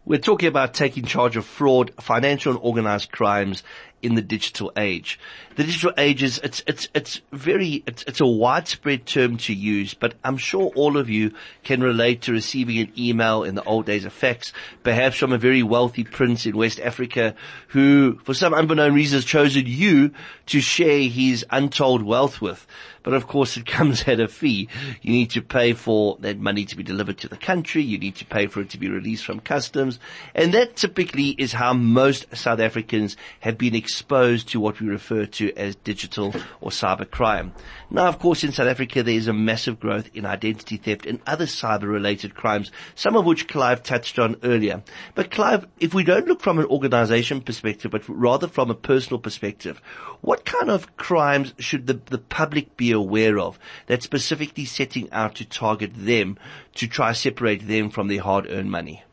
[0.08, 3.64] We're talking about taking charge of fraud, financial and organized crimes
[4.06, 5.18] in the digital age.
[5.56, 9.94] The digital age is, it's, it's, it's very, it's, it's a widespread term to use,
[9.94, 11.32] but I'm sure all of you
[11.64, 14.52] can relate to receiving an email in the old days of fax,
[14.84, 17.34] perhaps from a very wealthy prince in West Africa
[17.68, 20.12] who, for some unbeknown reason, has chosen you
[20.46, 22.64] to share his untold wealth with.
[23.02, 24.68] But of course it comes at a fee.
[25.00, 27.82] You need to pay for that money to be delivered to the country.
[27.82, 29.98] You need to pay for it to be released from customs.
[30.34, 35.24] And that typically is how most South Africans have been exposed to what we refer
[35.24, 37.50] to as digital or cyber crime.
[37.90, 41.18] Now of course in South Africa there is a massive growth in identity theft and
[41.26, 44.82] other cyber related crimes, some of which Clive touched on earlier.
[45.14, 49.18] But Clive, if we don't look from an organization perspective, but rather from a personal
[49.18, 49.80] perspective,
[50.20, 55.36] what kind of crimes should the, the public be aware of that's specifically setting out
[55.36, 56.36] to target them
[56.74, 59.04] to try separate them from their hard earned money?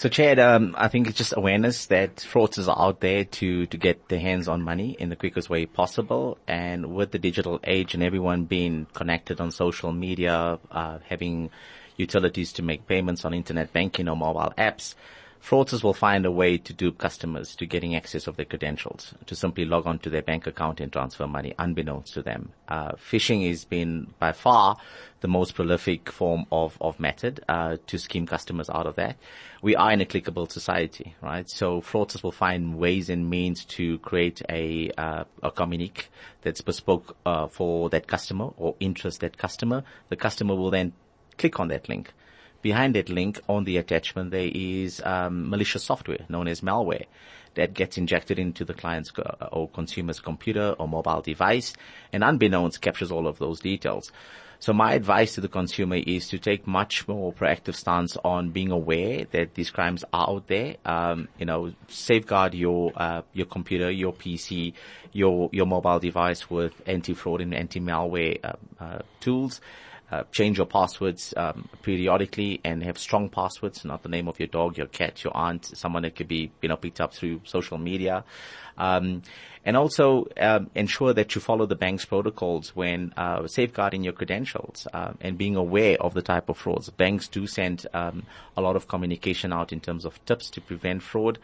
[0.00, 3.76] So Chad, um, I think it's just awareness that fraudsters are out there to, to
[3.76, 6.38] get their hands on money in the quickest way possible.
[6.48, 11.50] And with the digital age and everyone being connected on social media, uh, having
[11.98, 14.94] utilities to make payments on internet banking or mobile apps,
[15.42, 19.34] fraudsters will find a way to dupe customers to getting access of their credentials, to
[19.34, 22.52] simply log on to their bank account and transfer money unbeknownst to them.
[22.68, 24.76] Uh, phishing has been by far
[25.20, 29.16] the most prolific form of, of method uh, to scheme customers out of that.
[29.62, 31.48] We are in a clickable society, right?
[31.48, 36.08] So fraudsters will find ways and means to create a, uh, a communique
[36.42, 39.84] that's bespoke uh, for that customer or interest that customer.
[40.08, 40.92] The customer will then
[41.36, 42.12] click on that link
[42.62, 47.06] behind that link on the attachment there is um, malicious software known as malware
[47.54, 51.74] that gets injected into the client's uh, or consumer's computer or mobile device
[52.12, 54.12] and unbeknownst captures all of those details.
[54.60, 58.70] So my advice to the consumer is to take much more proactive stance on being
[58.70, 60.76] aware that these crimes are out there.
[60.84, 64.74] Um, you know, safeguard your uh, your computer, your PC,
[65.12, 69.62] your your mobile device with anti-fraud and anti-malware uh, uh, tools.
[70.10, 74.48] Uh, change your passwords um, periodically and have strong passwords, not the name of your
[74.48, 77.78] dog, your cat, your aunt, someone that could be you know picked up through social
[77.78, 78.24] media,
[78.76, 79.22] um,
[79.64, 84.88] and also um, ensure that you follow the bank's protocols when uh, safeguarding your credentials
[84.92, 86.90] uh, and being aware of the type of frauds.
[86.90, 88.24] Banks do send um,
[88.56, 91.38] a lot of communication out in terms of tips to prevent fraud.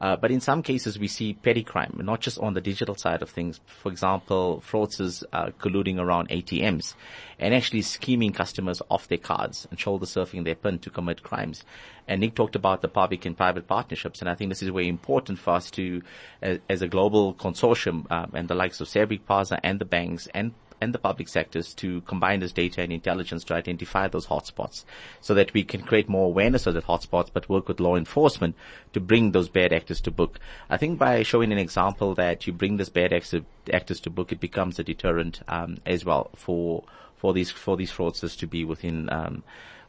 [0.00, 3.22] Uh, but in some cases, we see petty crime, not just on the digital side
[3.22, 3.60] of things.
[3.66, 6.94] For example, fraudsters uh, colluding around ATMs
[7.38, 11.64] and actually scheming customers off their cards and shoulder surfing their PIN to commit crimes.
[12.08, 14.88] And Nick talked about the public and private partnerships, and I think this is very
[14.88, 16.02] important for us to,
[16.40, 20.28] as, as a global consortium, um, and the likes of SABRIC, PASA, and the banks
[20.34, 24.84] and and the public sectors to combine this data and intelligence to identify those hotspots
[25.20, 28.54] so that we can create more awareness of the hotspots but work with law enforcement
[28.92, 30.38] to bring those bad actors to book.
[30.68, 34.40] I think by showing an example that you bring this bad actors to book, it
[34.40, 36.84] becomes a deterrent um, as well for
[37.16, 39.42] for these for these fraudsters to be within um,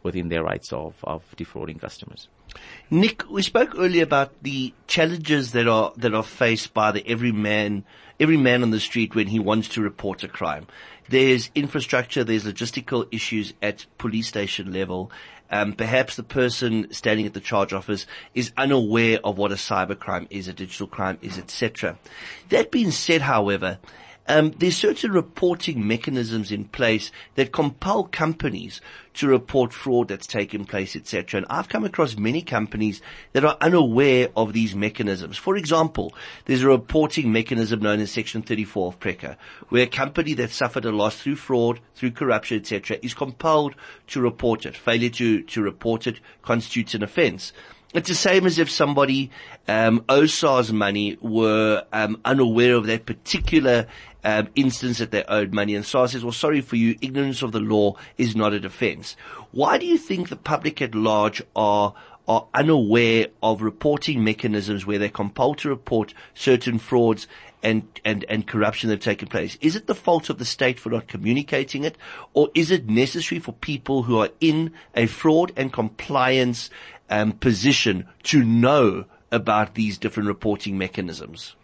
[0.07, 2.27] within their rights of, of defrauding customers.
[2.89, 7.31] Nick, we spoke earlier about the challenges that are that are faced by the every
[7.31, 7.85] man
[8.19, 10.65] every man on the street when he wants to report a crime.
[11.09, 15.11] There's infrastructure, there's logistical issues at police station level,
[15.49, 20.27] um, perhaps the person standing at the charge office is unaware of what a cybercrime
[20.29, 21.97] is, a digital crime is, etc.
[22.49, 23.79] That being said, however,
[24.27, 28.81] um, there's certain reporting mechanisms in place that compel companies
[29.13, 31.39] to report fraud that's taken place, etc.
[31.39, 33.01] And I've come across many companies
[33.33, 35.37] that are unaware of these mechanisms.
[35.37, 36.13] For example,
[36.45, 39.37] there's a reporting mechanism known as Section 34 of PRECCA,
[39.69, 43.75] where a company that suffered a loss through fraud, through corruption, etc., is compelled
[44.07, 44.77] to report it.
[44.77, 47.53] Failure to, to report it constitutes an offence.
[47.93, 49.31] It's the same as if somebody
[49.67, 53.87] um, owes SARS money, were um, unaware of that particular
[54.25, 56.97] um, instance that they owed money, and SARS says, "Well, sorry for you.
[57.01, 59.15] Ignorance of the law is not a defence."
[59.51, 61.93] Why do you think the public at large are
[62.27, 67.25] are unaware of reporting mechanisms where they're compelled to report certain frauds
[67.63, 69.57] and, and, and corruption that have taken place?
[69.61, 71.97] Is it the fault of the state for not communicating it?
[72.33, 76.69] Or is it necessary for people who are in a fraud and compliance
[77.09, 81.55] um, position to know about these different reporting mechanisms?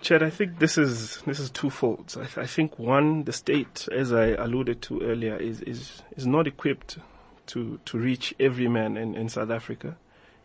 [0.00, 2.12] Chad, I think this is this is twofold.
[2.18, 6.26] I, th- I, think one, the state, as I alluded to earlier, is is, is
[6.26, 6.98] not equipped
[7.46, 9.96] to to reach every man in, in South Africa,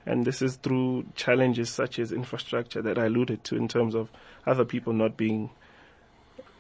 [0.08, 4.10] and this is through challenges such as infrastructure that I alluded to in terms of
[4.46, 5.50] other people not being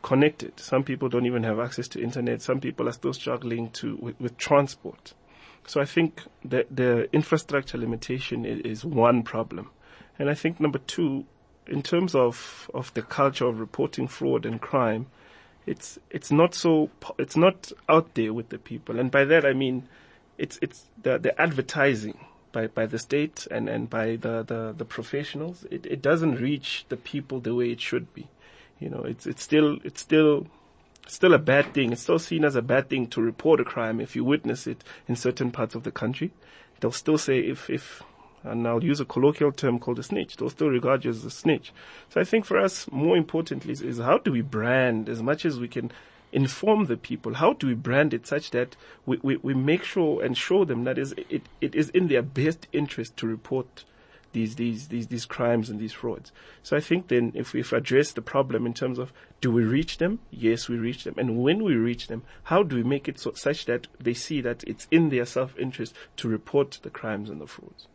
[0.03, 0.59] connected.
[0.59, 2.41] Some people don't even have access to internet.
[2.41, 5.13] Some people are still struggling to with, with transport.
[5.65, 9.69] So I think that the infrastructure limitation is, one problem.
[10.19, 11.25] And I think number two,
[11.67, 15.07] in terms of, of the culture of reporting fraud and crime,
[15.65, 19.51] it's it's not so it's not out there with the people, and by that I
[19.51, 19.89] mean
[20.37, 22.17] it's it's the the advertising
[22.57, 25.65] by, by the state and, and by the, the, the professionals.
[25.69, 28.27] It, it doesn't reach the people the way it should be.
[28.79, 30.47] You know, it's it's still it's still
[31.07, 31.91] still a bad thing.
[31.91, 34.83] It's still seen as a bad thing to report a crime if you witness it
[35.07, 36.31] in certain parts of the country.
[36.79, 38.03] They'll still say if, if,
[38.43, 41.31] and I'll use a colloquial term called a snitch, they'll still regard you as a
[41.31, 41.73] snitch.
[42.09, 45.43] So I think for us, more importantly is, is how do we brand as much
[45.43, 45.91] as we can
[46.31, 47.35] inform the people?
[47.35, 50.83] How do we brand it such that we, we, we make sure and show them
[50.83, 53.83] that is, it, it is in their best interest to report
[54.33, 56.31] these, these, these, these crimes and these frauds.
[56.61, 59.11] So I think then if we've addressed the problem in terms of
[59.41, 60.19] do we reach them?
[60.31, 61.15] Yes, we reach them.
[61.17, 64.41] And when we reach them, how do we make it so, such that they see
[64.41, 67.87] that it's in their self-interest to report the crimes and the frauds?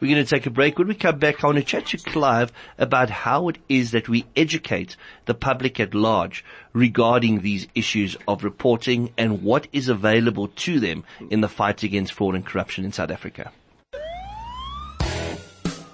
[0.00, 0.78] We're going to take a break.
[0.78, 4.08] When we come back, I want to chat to Clive about how it is that
[4.08, 10.48] we educate the public at large regarding these issues of reporting and what is available
[10.48, 13.52] to them in the fight against fraud and corruption in South Africa.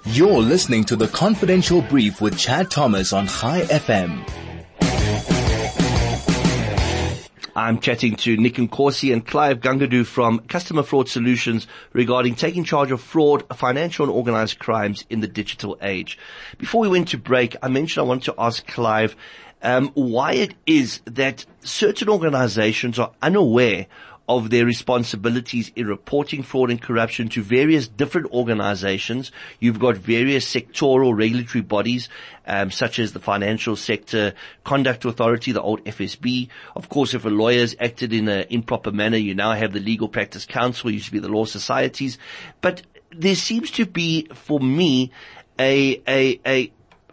[0.06, 4.51] You're listening to the Confidential Brief with Chad Thomas on Chai FM.
[7.54, 12.90] I'm chatting to Nick Nkosi and Clive Gungudoo from Customer Fraud Solutions regarding taking charge
[12.90, 16.18] of fraud, financial and organized crimes in the digital age.
[16.56, 19.16] Before we went to break, I mentioned I wanted to ask Clive
[19.62, 23.86] um, why it is that certain organizations are unaware
[24.28, 29.32] of their responsibilities in reporting fraud and corruption to various different organizations.
[29.58, 32.08] You've got various sectoral regulatory bodies,
[32.46, 36.48] um, such as the Financial Sector Conduct Authority, the old FSB.
[36.76, 40.08] Of course, if a lawyer's acted in an improper manner, you now have the Legal
[40.08, 42.18] Practice Council, used to be the law societies.
[42.60, 45.10] But there seems to be, for me,
[45.58, 46.72] a, a, a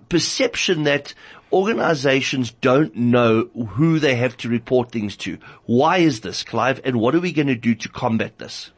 [0.09, 1.13] perception that
[1.51, 5.37] organizations don't know who they have to report things to.
[5.65, 6.81] Why is this, Clive?
[6.83, 8.71] And what are we going to do to combat this?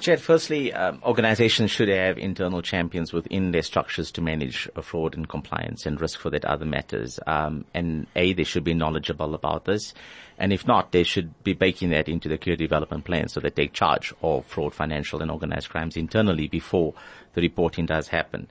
[0.00, 5.28] Chad, firstly, um, organizations should have internal champions within their structures to manage fraud and
[5.28, 7.20] compliance and risk for that other matters.
[7.26, 9.92] Um, and A, they should be knowledgeable about this.
[10.38, 13.50] And if not, they should be baking that into the career development plan so they
[13.50, 16.94] take charge of fraud, financial and organized crimes internally before
[17.34, 18.48] the reporting does happen.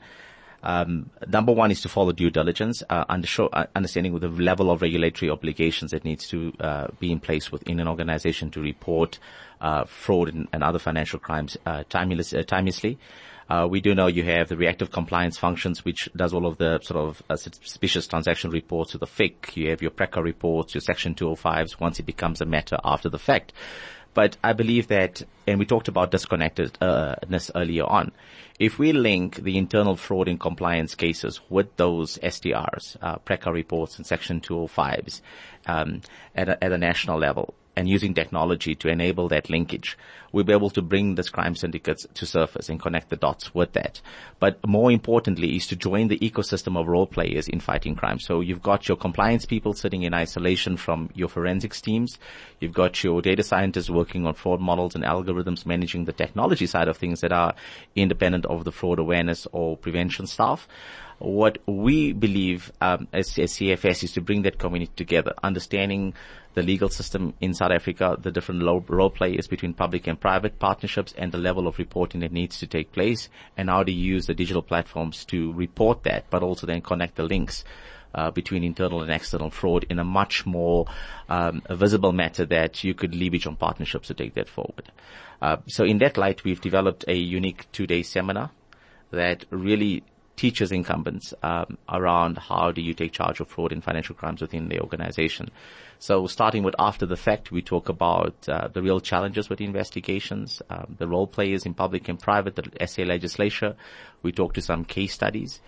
[0.63, 5.29] Um, number one is to follow due diligence, uh, uh, understanding the level of regulatory
[5.29, 9.19] obligations that needs to uh, be in place within an organization to report
[9.59, 12.97] uh, fraud and, and, other financial crimes uh, timeless, uh, timelessly.
[13.69, 16.97] we do know you have the reactive compliance functions, which does all of the sort
[16.97, 19.55] of suspicious transaction reports to the FIC.
[19.55, 23.19] You have your PRECCA reports, your Section 205s once it becomes a matter after the
[23.19, 23.53] fact.
[24.13, 28.11] But I believe that, and we talked about disconnectedness earlier on.
[28.59, 33.97] If we link the internal fraud and compliance cases with those STRs, uh, PRECCA reports
[33.97, 35.21] and Section 205s,
[35.65, 36.01] um,
[36.35, 39.97] at, a, at a national level, and using technology to enable that linkage,
[40.31, 43.73] we'll be able to bring this crime syndicates to surface and connect the dots with
[43.73, 44.01] that.
[44.39, 48.19] But more importantly is to join the ecosystem of role players in fighting crime.
[48.19, 52.19] So you've got your compliance people sitting in isolation from your forensics teams.
[52.59, 56.87] You've got your data scientists working on fraud models and algorithms managing the technology side
[56.87, 57.55] of things that are
[57.95, 60.67] independent of the fraud awareness or prevention staff
[61.19, 66.13] what we believe um, as, as, CFS is to bring that community together, understanding
[66.53, 71.13] the legal system in South Africa, the different role players between public and private partnerships,
[71.17, 74.33] and the level of reporting that needs to take place, and how to use the
[74.33, 77.63] digital platforms to report that, but also then connect the links.
[78.15, 80.85] Uh, between internal and external fraud in a much more
[81.29, 84.91] um, visible matter that you could leverage on partnerships to take that forward.
[85.41, 88.51] Uh, so in that light, we've developed a unique two-day seminar
[89.09, 90.03] that really
[90.35, 94.67] teaches incumbents um, around how do you take charge of fraud and financial crimes within
[94.67, 95.49] the organization.
[95.99, 100.61] So starting with after the fact, we talk about uh, the real challenges with investigations,
[100.69, 103.75] um, the role players in public and private, the SA legislature.
[104.21, 105.61] We talk to some case studies.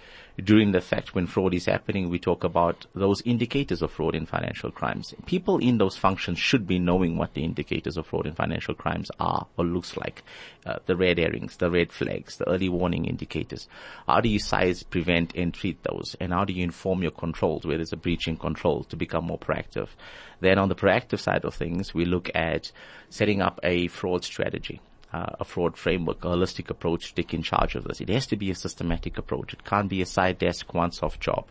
[0.44, 4.26] During the fact when fraud is happening, we talk about those indicators of fraud in
[4.26, 5.14] financial crimes.
[5.26, 9.10] People in those functions should be knowing what the indicators of fraud in financial crimes
[9.18, 10.24] are or looks like.
[10.66, 13.70] Uh, the red herrings, the red flags, the early warning indicators.
[14.08, 16.18] How do you size, prevent, and treat those?
[16.20, 19.24] And how do you inform your controls where there's a breach in control to become
[19.24, 19.88] more proactive?
[20.42, 22.74] Then on the proactive side of things, we look at
[23.10, 24.82] setting up a fraud strategy.
[25.14, 28.02] Uh, a fraud framework, a holistic approach to taking charge of this.
[28.02, 29.54] It has to be a systematic approach.
[29.54, 31.46] It can't be a side desk, once-off job.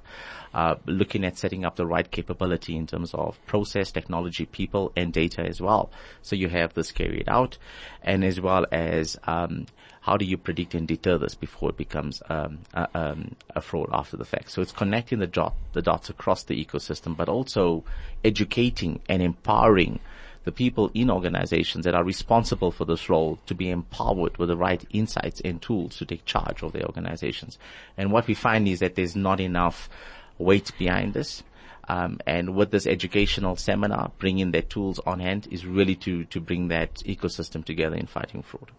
[0.53, 5.13] Uh, looking at setting up the right capability in terms of process, technology, people, and
[5.13, 5.91] data as well.
[6.21, 7.57] So you have this carried out,
[8.03, 9.67] and as well as um,
[10.05, 13.89] how do you predict and deter this before it becomes um, a, um, a, fraud
[13.91, 14.51] after the fact?
[14.51, 17.85] So it's connecting the, dot, the dots across the ecosystem, but also
[18.23, 20.01] educating and empowering
[20.45, 24.57] the people in organizations that are responsible for this role to be empowered with the
[24.57, 27.59] right insights and tools to take charge of their organizations.
[27.97, 29.89] And what we find is that there's not enough
[30.39, 31.43] weight behind this.
[31.89, 36.41] Um, and with this educational seminar, bringing their tools on hand is really to, to
[36.41, 38.71] bring that ecosystem together in fighting fraud.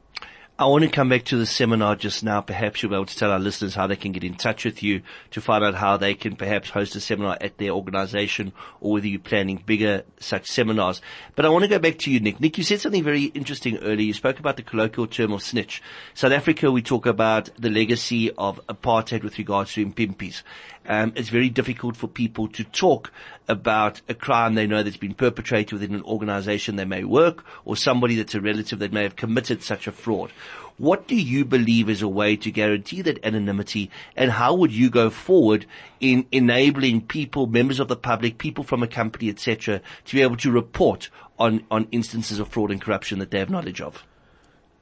[0.58, 2.39] I want to come back to the seminar just now.
[2.39, 4.82] Perhaps you'll be able to tell our listeners how they can get in touch with
[4.82, 5.01] you
[5.32, 9.06] to find out how they can perhaps host a seminar at their organization or whether
[9.06, 11.01] you're planning bigger such seminars.
[11.36, 12.39] But I want to go back to you, Nick.
[12.39, 14.08] Nick, you said something very interesting earlier.
[14.08, 15.84] You spoke about the colloquial term of snitch.
[16.14, 20.41] South Africa, we talk about the legacy of apartheid with regards to impimpis.
[20.88, 23.12] Um, it's very difficult for people to talk
[23.48, 27.76] about a crime they know that's been perpetrated within an organization they may work or
[27.76, 30.32] somebody that's a relative that may have committed such a fraud.
[30.78, 34.90] What do you believe is a way to guarantee that anonymity and how would you
[34.90, 35.66] go forward
[36.02, 40.38] in enabling people, members of the public, people from a company, etc., to be able
[40.38, 41.10] to report
[41.40, 44.04] on, on instances of fraud and corruption that they have knowledge of?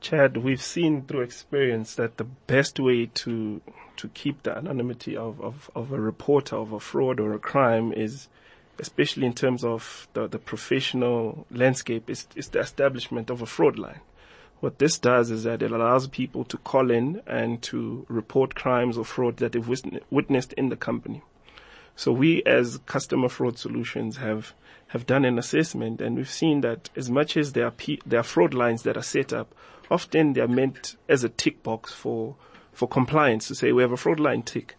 [0.03, 3.61] Chad, we've seen through experience that the best way to
[3.95, 7.93] to keep the anonymity of, of, of a reporter of a fraud or a crime
[7.93, 8.27] is
[8.79, 13.77] especially in terms of the, the professional landscape, is, is the establishment of a fraud
[13.77, 14.01] line.
[14.59, 18.97] What this does is that it allows people to call in and to report crimes
[18.97, 21.21] or fraud that they've witnessed in the company.
[21.95, 24.53] So we as customer fraud solutions have,
[24.93, 28.19] have done an assessment and we've seen that as much as there are, P, there
[28.19, 29.55] are fraud lines that are set up,
[29.89, 32.35] often they are meant as a tick box for,
[32.71, 34.75] for compliance to say we have a fraud line tick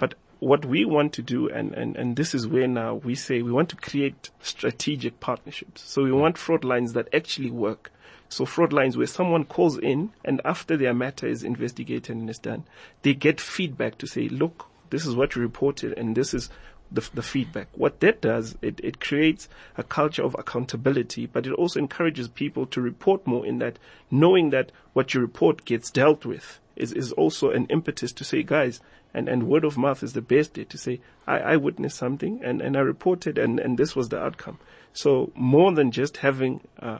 [0.00, 3.40] But what we want to do, and, and, and this is where now we say
[3.40, 5.82] we want to create strategic partnerships.
[5.82, 7.92] So we want fraud lines that actually work.
[8.28, 12.40] So fraud lines where someone calls in and after their matter is investigated and is
[12.40, 12.64] done,
[13.02, 16.50] they get feedback to say, look, this is what you reported and this is
[16.94, 17.68] the, the feedback.
[17.74, 22.66] What that does, it, it creates a culture of accountability, but it also encourages people
[22.66, 23.78] to report more in that
[24.10, 28.42] knowing that what you report gets dealt with is, is also an impetus to say,
[28.42, 28.80] guys,
[29.14, 32.40] and, and word of mouth is the best day to say, I, I witnessed something
[32.42, 34.58] and, and I reported and, and this was the outcome.
[34.92, 36.98] So more than just having uh,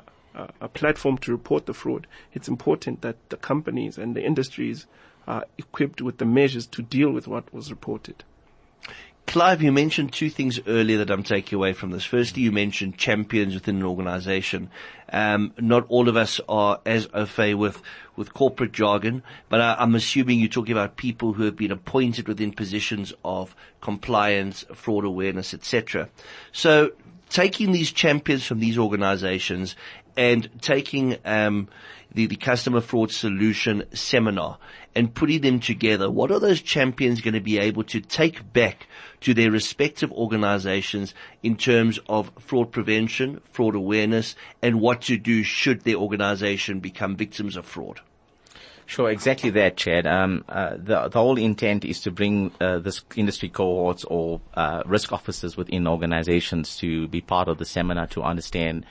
[0.60, 4.86] a platform to report the fraud, it's important that the companies and the industries
[5.26, 8.24] are equipped with the measures to deal with what was reported.
[9.32, 12.04] Clive, you mentioned two things earlier that I'm taking away from this.
[12.04, 14.68] Firstly, you mentioned champions within an organization.
[15.10, 17.80] Um, not all of us are as au fait with,
[18.14, 22.28] with corporate jargon, but I, I'm assuming you're talking about people who have been appointed
[22.28, 26.10] within positions of compliance, fraud awareness, etc.
[26.52, 26.90] So
[27.30, 29.76] taking these champions from these organizations
[30.14, 31.68] and taking um,
[32.14, 34.58] the, the customer fraud solution seminar
[34.94, 38.86] and putting them together, what are those champions going to be able to take back
[39.20, 45.42] to their respective organizations in terms of fraud prevention, fraud awareness, and what to do
[45.42, 48.00] should their organization become victims of fraud?
[48.84, 50.06] Sure, exactly that, Chad.
[50.06, 54.82] Um, uh, the, the whole intent is to bring uh, this industry cohorts or uh,
[54.84, 58.84] risk officers within organizations to be part of the seminar to understand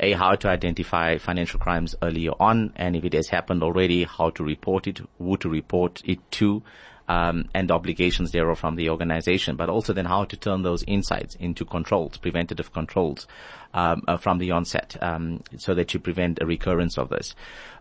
[0.00, 4.30] a, how to identify financial crimes earlier on, and if it has happened already, how
[4.30, 6.62] to report it, who to report it to,
[7.08, 11.34] um, and obligations thereof from the organization, but also then how to turn those insights
[11.36, 13.26] into controls, preventative controls
[13.74, 17.34] um, uh, from the onset, um, so that you prevent a recurrence of this.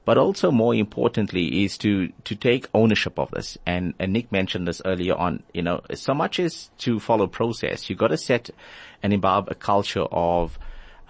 [0.03, 3.57] But also more importantly is to to take ownership of this.
[3.65, 5.41] And, and Nick mentioned this earlier on.
[5.51, 7.89] You know, so much is to follow process.
[7.89, 8.51] You got to set
[9.01, 10.59] and imbibe a culture of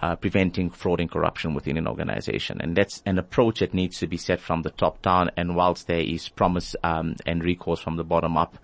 [0.02, 2.60] uh, preventing fraud and corruption within an organization.
[2.60, 5.30] And that's an approach that needs to be set from the top down.
[5.36, 8.58] And whilst there is promise um, and recourse from the bottom up,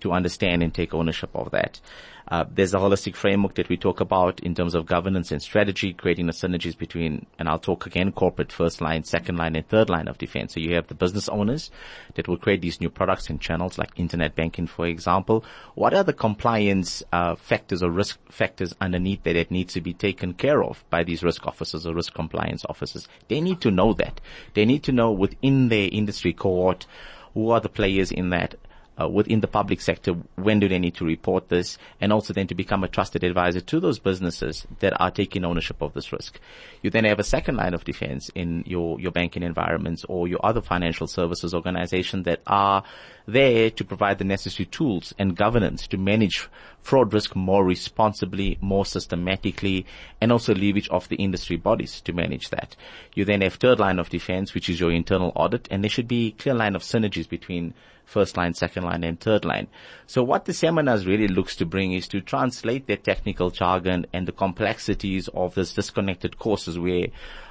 [0.00, 1.80] to understand and take ownership of that.
[2.28, 5.92] Uh, there's a holistic framework that we talk about in terms of governance and strategy,
[5.92, 9.88] creating the synergies between, and I'll talk again, corporate first line, second line, and third
[9.88, 10.54] line of defense.
[10.54, 11.70] So you have the business owners
[12.14, 15.44] that will create these new products and channels like internet banking, for example.
[15.74, 19.94] What are the compliance uh, factors or risk factors underneath that that needs to be
[19.94, 23.06] taken care of by these risk officers or risk compliance officers?
[23.28, 24.20] They need to know that.
[24.54, 26.86] They need to know within their industry cohort
[27.34, 28.56] who are the players in that
[29.00, 32.46] uh, within the public sector, when do they need to report this, and also then
[32.46, 36.40] to become a trusted advisor to those businesses that are taking ownership of this risk.
[36.82, 40.40] You then have a second line of defense in your, your banking environments or your
[40.44, 42.84] other financial services organization that are
[43.26, 46.48] there to provide the necessary tools and governance to manage
[46.80, 49.84] fraud risk more responsibly, more systematically,
[50.20, 52.76] and also leverage off the industry bodies to manage that.
[53.14, 56.08] You then have third line of defense, which is your internal audit, and there should
[56.08, 57.74] be clear line of synergies between
[58.06, 59.66] first line, second line, and third line.
[60.06, 64.26] So what the seminars really looks to bring is to translate their technical jargon and
[64.26, 67.08] the complexities of this disconnected courses where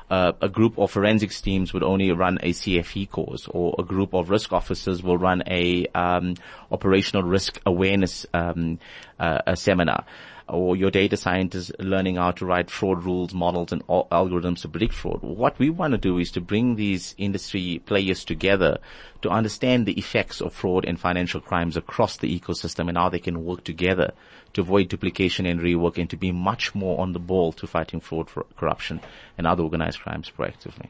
[0.10, 4.14] uh, a group of forensics teams would only run a CFE course, or a group
[4.14, 6.36] of risk officers will run a um,
[6.72, 8.80] operational risk awareness um,
[9.20, 10.06] uh, a seminar
[10.48, 14.94] or your data scientists learning how to write fraud rules, models, and algorithms to predict
[14.94, 15.22] fraud.
[15.22, 18.78] What we want to do is to bring these industry players together
[19.22, 23.20] to understand the effects of fraud and financial crimes across the ecosystem and how they
[23.20, 24.14] can work together
[24.54, 28.00] to avoid duplication and rework and to be much more on the ball to fighting
[28.00, 29.02] fraud, corruption,
[29.38, 30.90] and other organized crimes proactively.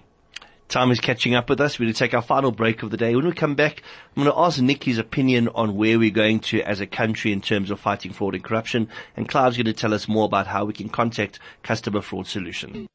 [0.68, 1.78] Time is catching up with us.
[1.78, 3.16] We're going to take our final break of the day.
[3.16, 3.84] When we come back,
[4.16, 7.32] I'm going to ask Nick his opinion on where we're going to as a country
[7.32, 8.90] in terms of fighting fraud and corruption.
[9.16, 12.88] And Clive's going to tell us more about how we can contact Customer Fraud Solution.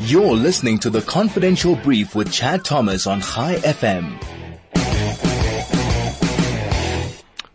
[0.00, 4.41] You're listening to the Confidential Brief with Chad Thomas on Chai FM.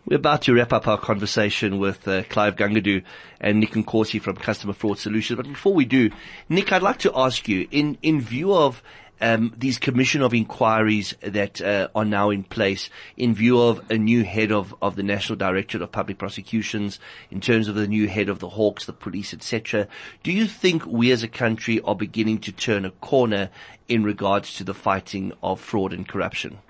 [0.08, 3.02] We're about to wrap up our conversation with uh, Clive Gungudoo
[3.42, 5.36] and Nick Nkosi from Customer Fraud Solutions.
[5.36, 6.10] But before we do,
[6.48, 8.82] Nick, I'd like to ask you, in, in view of
[9.20, 12.88] um, these commission of inquiries that uh, are now in place,
[13.18, 16.98] in view of a new head of, of the National Directorate of Public Prosecutions,
[17.30, 19.88] in terms of the new head of the Hawks, the police, etc.,
[20.22, 23.50] do you think we as a country are beginning to turn a corner
[23.88, 26.60] in regards to the fighting of fraud and corruption?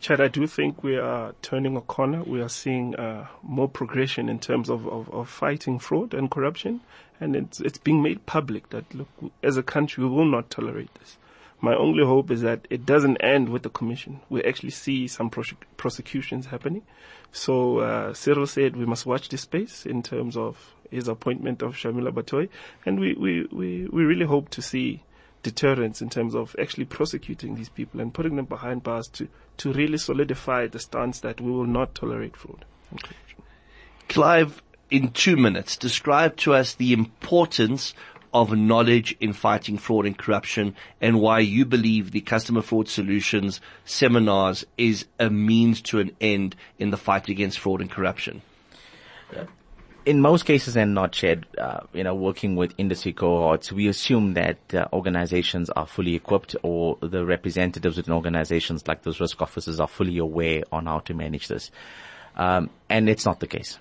[0.00, 2.22] Chad, I do think we are turning a corner.
[2.22, 6.80] We are seeing uh, more progression in terms of, of, of, fighting fraud and corruption.
[7.20, 9.08] And it's, it's being made public that, look,
[9.42, 11.18] as a country, we will not tolerate this.
[11.60, 14.20] My only hope is that it doesn't end with the commission.
[14.30, 16.82] We actually see some prosecutions happening.
[17.30, 21.74] So uh, Cyril said we must watch this space in terms of his appointment of
[21.74, 22.48] Shamila Batohi.
[22.86, 25.02] And we, we, we, we really hope to see
[25.42, 29.72] deterrence in terms of actually prosecuting these people and putting them behind bars to, to
[29.72, 32.64] really solidify the stance that we will not tolerate fraud.
[34.08, 37.94] Clive, in two minutes, describe to us the importance
[38.32, 43.60] of knowledge in fighting fraud and corruption and why you believe the customer fraud solutions
[43.84, 48.40] seminars is a means to an end in the fight against fraud and corruption
[49.36, 49.44] uh,
[50.10, 54.34] in most cases and not Chad, uh, you know, working with industry cohorts, we assume
[54.34, 59.78] that uh, organizations are fully equipped or the representatives within organizations like those risk officers
[59.78, 61.70] are fully aware on how to manage this.
[62.34, 63.78] Um, and it's not the case.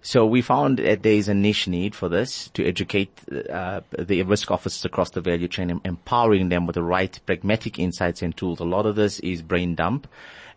[0.00, 3.12] So we found that there is a niche need for this to educate
[3.48, 8.20] uh, the risk officers across the value chain, empowering them with the right pragmatic insights
[8.20, 8.58] and tools.
[8.58, 10.08] A lot of this is brain dump,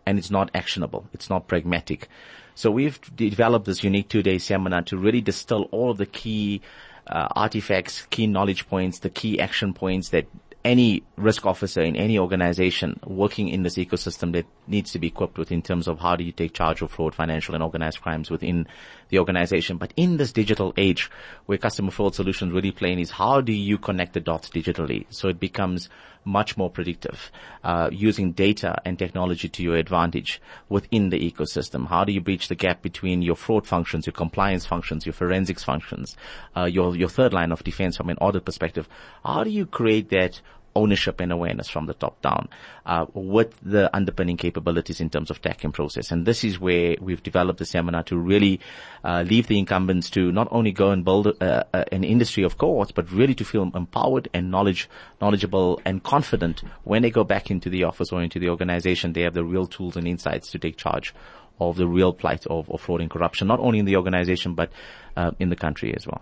[0.04, 1.06] and it's not actionable.
[1.12, 2.08] It's not pragmatic.
[2.56, 6.62] So we've developed this unique two-day seminar to really distill all of the key
[7.06, 10.26] uh, artifacts, key knowledge points, the key action points that
[10.64, 15.38] any risk officer in any organization working in this ecosystem that needs to be equipped
[15.38, 18.30] with in terms of how do you take charge of fraud, financial and organized crimes
[18.30, 18.66] within
[19.10, 19.76] the organization.
[19.76, 21.10] But in this digital age
[21.44, 25.04] where customer fraud solutions really play in is how do you connect the dots digitally
[25.10, 25.90] so it becomes
[26.26, 27.30] much more predictive,
[27.64, 31.86] uh, using data and technology to your advantage within the ecosystem.
[31.86, 35.64] How do you bridge the gap between your fraud functions, your compliance functions, your forensics
[35.64, 36.16] functions,
[36.56, 38.88] uh, your your third line of defense from an audit perspective?
[39.24, 40.40] How do you create that
[40.76, 42.48] ownership and awareness from the top down
[42.84, 46.12] uh, with the underpinning capabilities in terms of tech and process.
[46.12, 48.60] And this is where we've developed the seminar to really
[49.02, 52.58] uh, leave the incumbents to not only go and build uh, uh, an industry of
[52.58, 54.88] cohorts, but really to feel empowered and knowledge,
[55.20, 59.14] knowledgeable and confident when they go back into the office or into the organization.
[59.14, 61.14] They have the real tools and insights to take charge
[61.58, 64.70] of the real plight of, of fraud and corruption, not only in the organization, but
[65.16, 66.20] uh, in the country as well.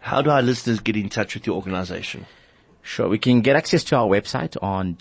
[0.00, 2.26] How do our listeners get in touch with your organization?
[2.82, 3.08] Sure.
[3.08, 4.94] We can get access to our website on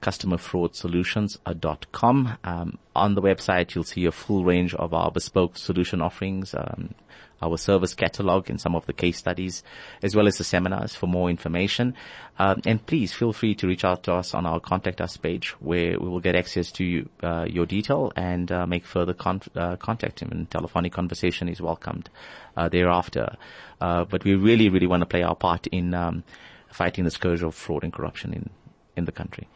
[0.00, 2.38] www.customerfraudsolutions.com.
[2.44, 6.94] Um, on the website, you'll see a full range of our bespoke solution offerings, um,
[7.42, 9.62] our service catalog and some of the case studies,
[10.02, 11.94] as well as the seminars for more information.
[12.38, 15.52] Um, and please feel free to reach out to us on our contact us page
[15.60, 19.76] where we will get access to uh, your detail and uh, make further con- uh,
[19.76, 20.20] contact.
[20.20, 22.10] And telephonic conversation is welcomed
[22.58, 23.36] uh, thereafter.
[23.80, 26.24] Uh, but we really, really want to play our part in um,
[26.68, 28.50] fighting the scourge of fraud and corruption in,
[28.96, 29.48] in the country.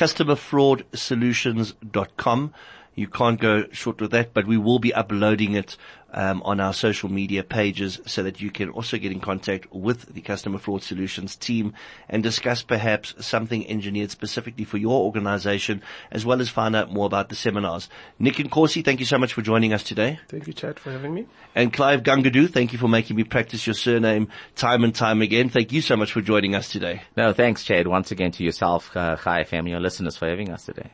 [0.00, 2.52] CustomerFraudSolutions.com.
[2.94, 5.76] You can't go short with that, but we will be uploading it
[6.12, 10.12] um, on our social media pages so that you can also get in contact with
[10.12, 11.72] the Customer Fraud Solutions team
[12.08, 17.06] and discuss perhaps something engineered specifically for your organization, as well as find out more
[17.06, 17.88] about the seminars.
[18.18, 20.18] Nick Nkosi, thank you so much for joining us today.
[20.28, 21.26] Thank you, Chad, for having me.
[21.54, 25.48] And Clive Gungudoo, thank you for making me practice your surname time and time again.
[25.48, 27.02] Thank you so much for joining us today.
[27.16, 27.86] No, thanks, Chad.
[27.86, 30.90] Once again to yourself, uh, Chai FM, your listeners for having us today.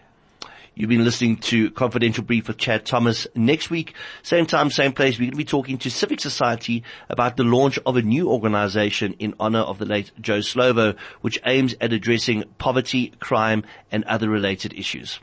[0.79, 3.27] You've been listening to Confidential Brief with Chad Thomas.
[3.35, 7.39] Next week, same time, same place, we're going to be talking to Civic Society about
[7.39, 11.75] the launch of a new organization in honor of the late Joe Slovo, which aims
[11.81, 15.19] at addressing poverty, crime, and other related issues.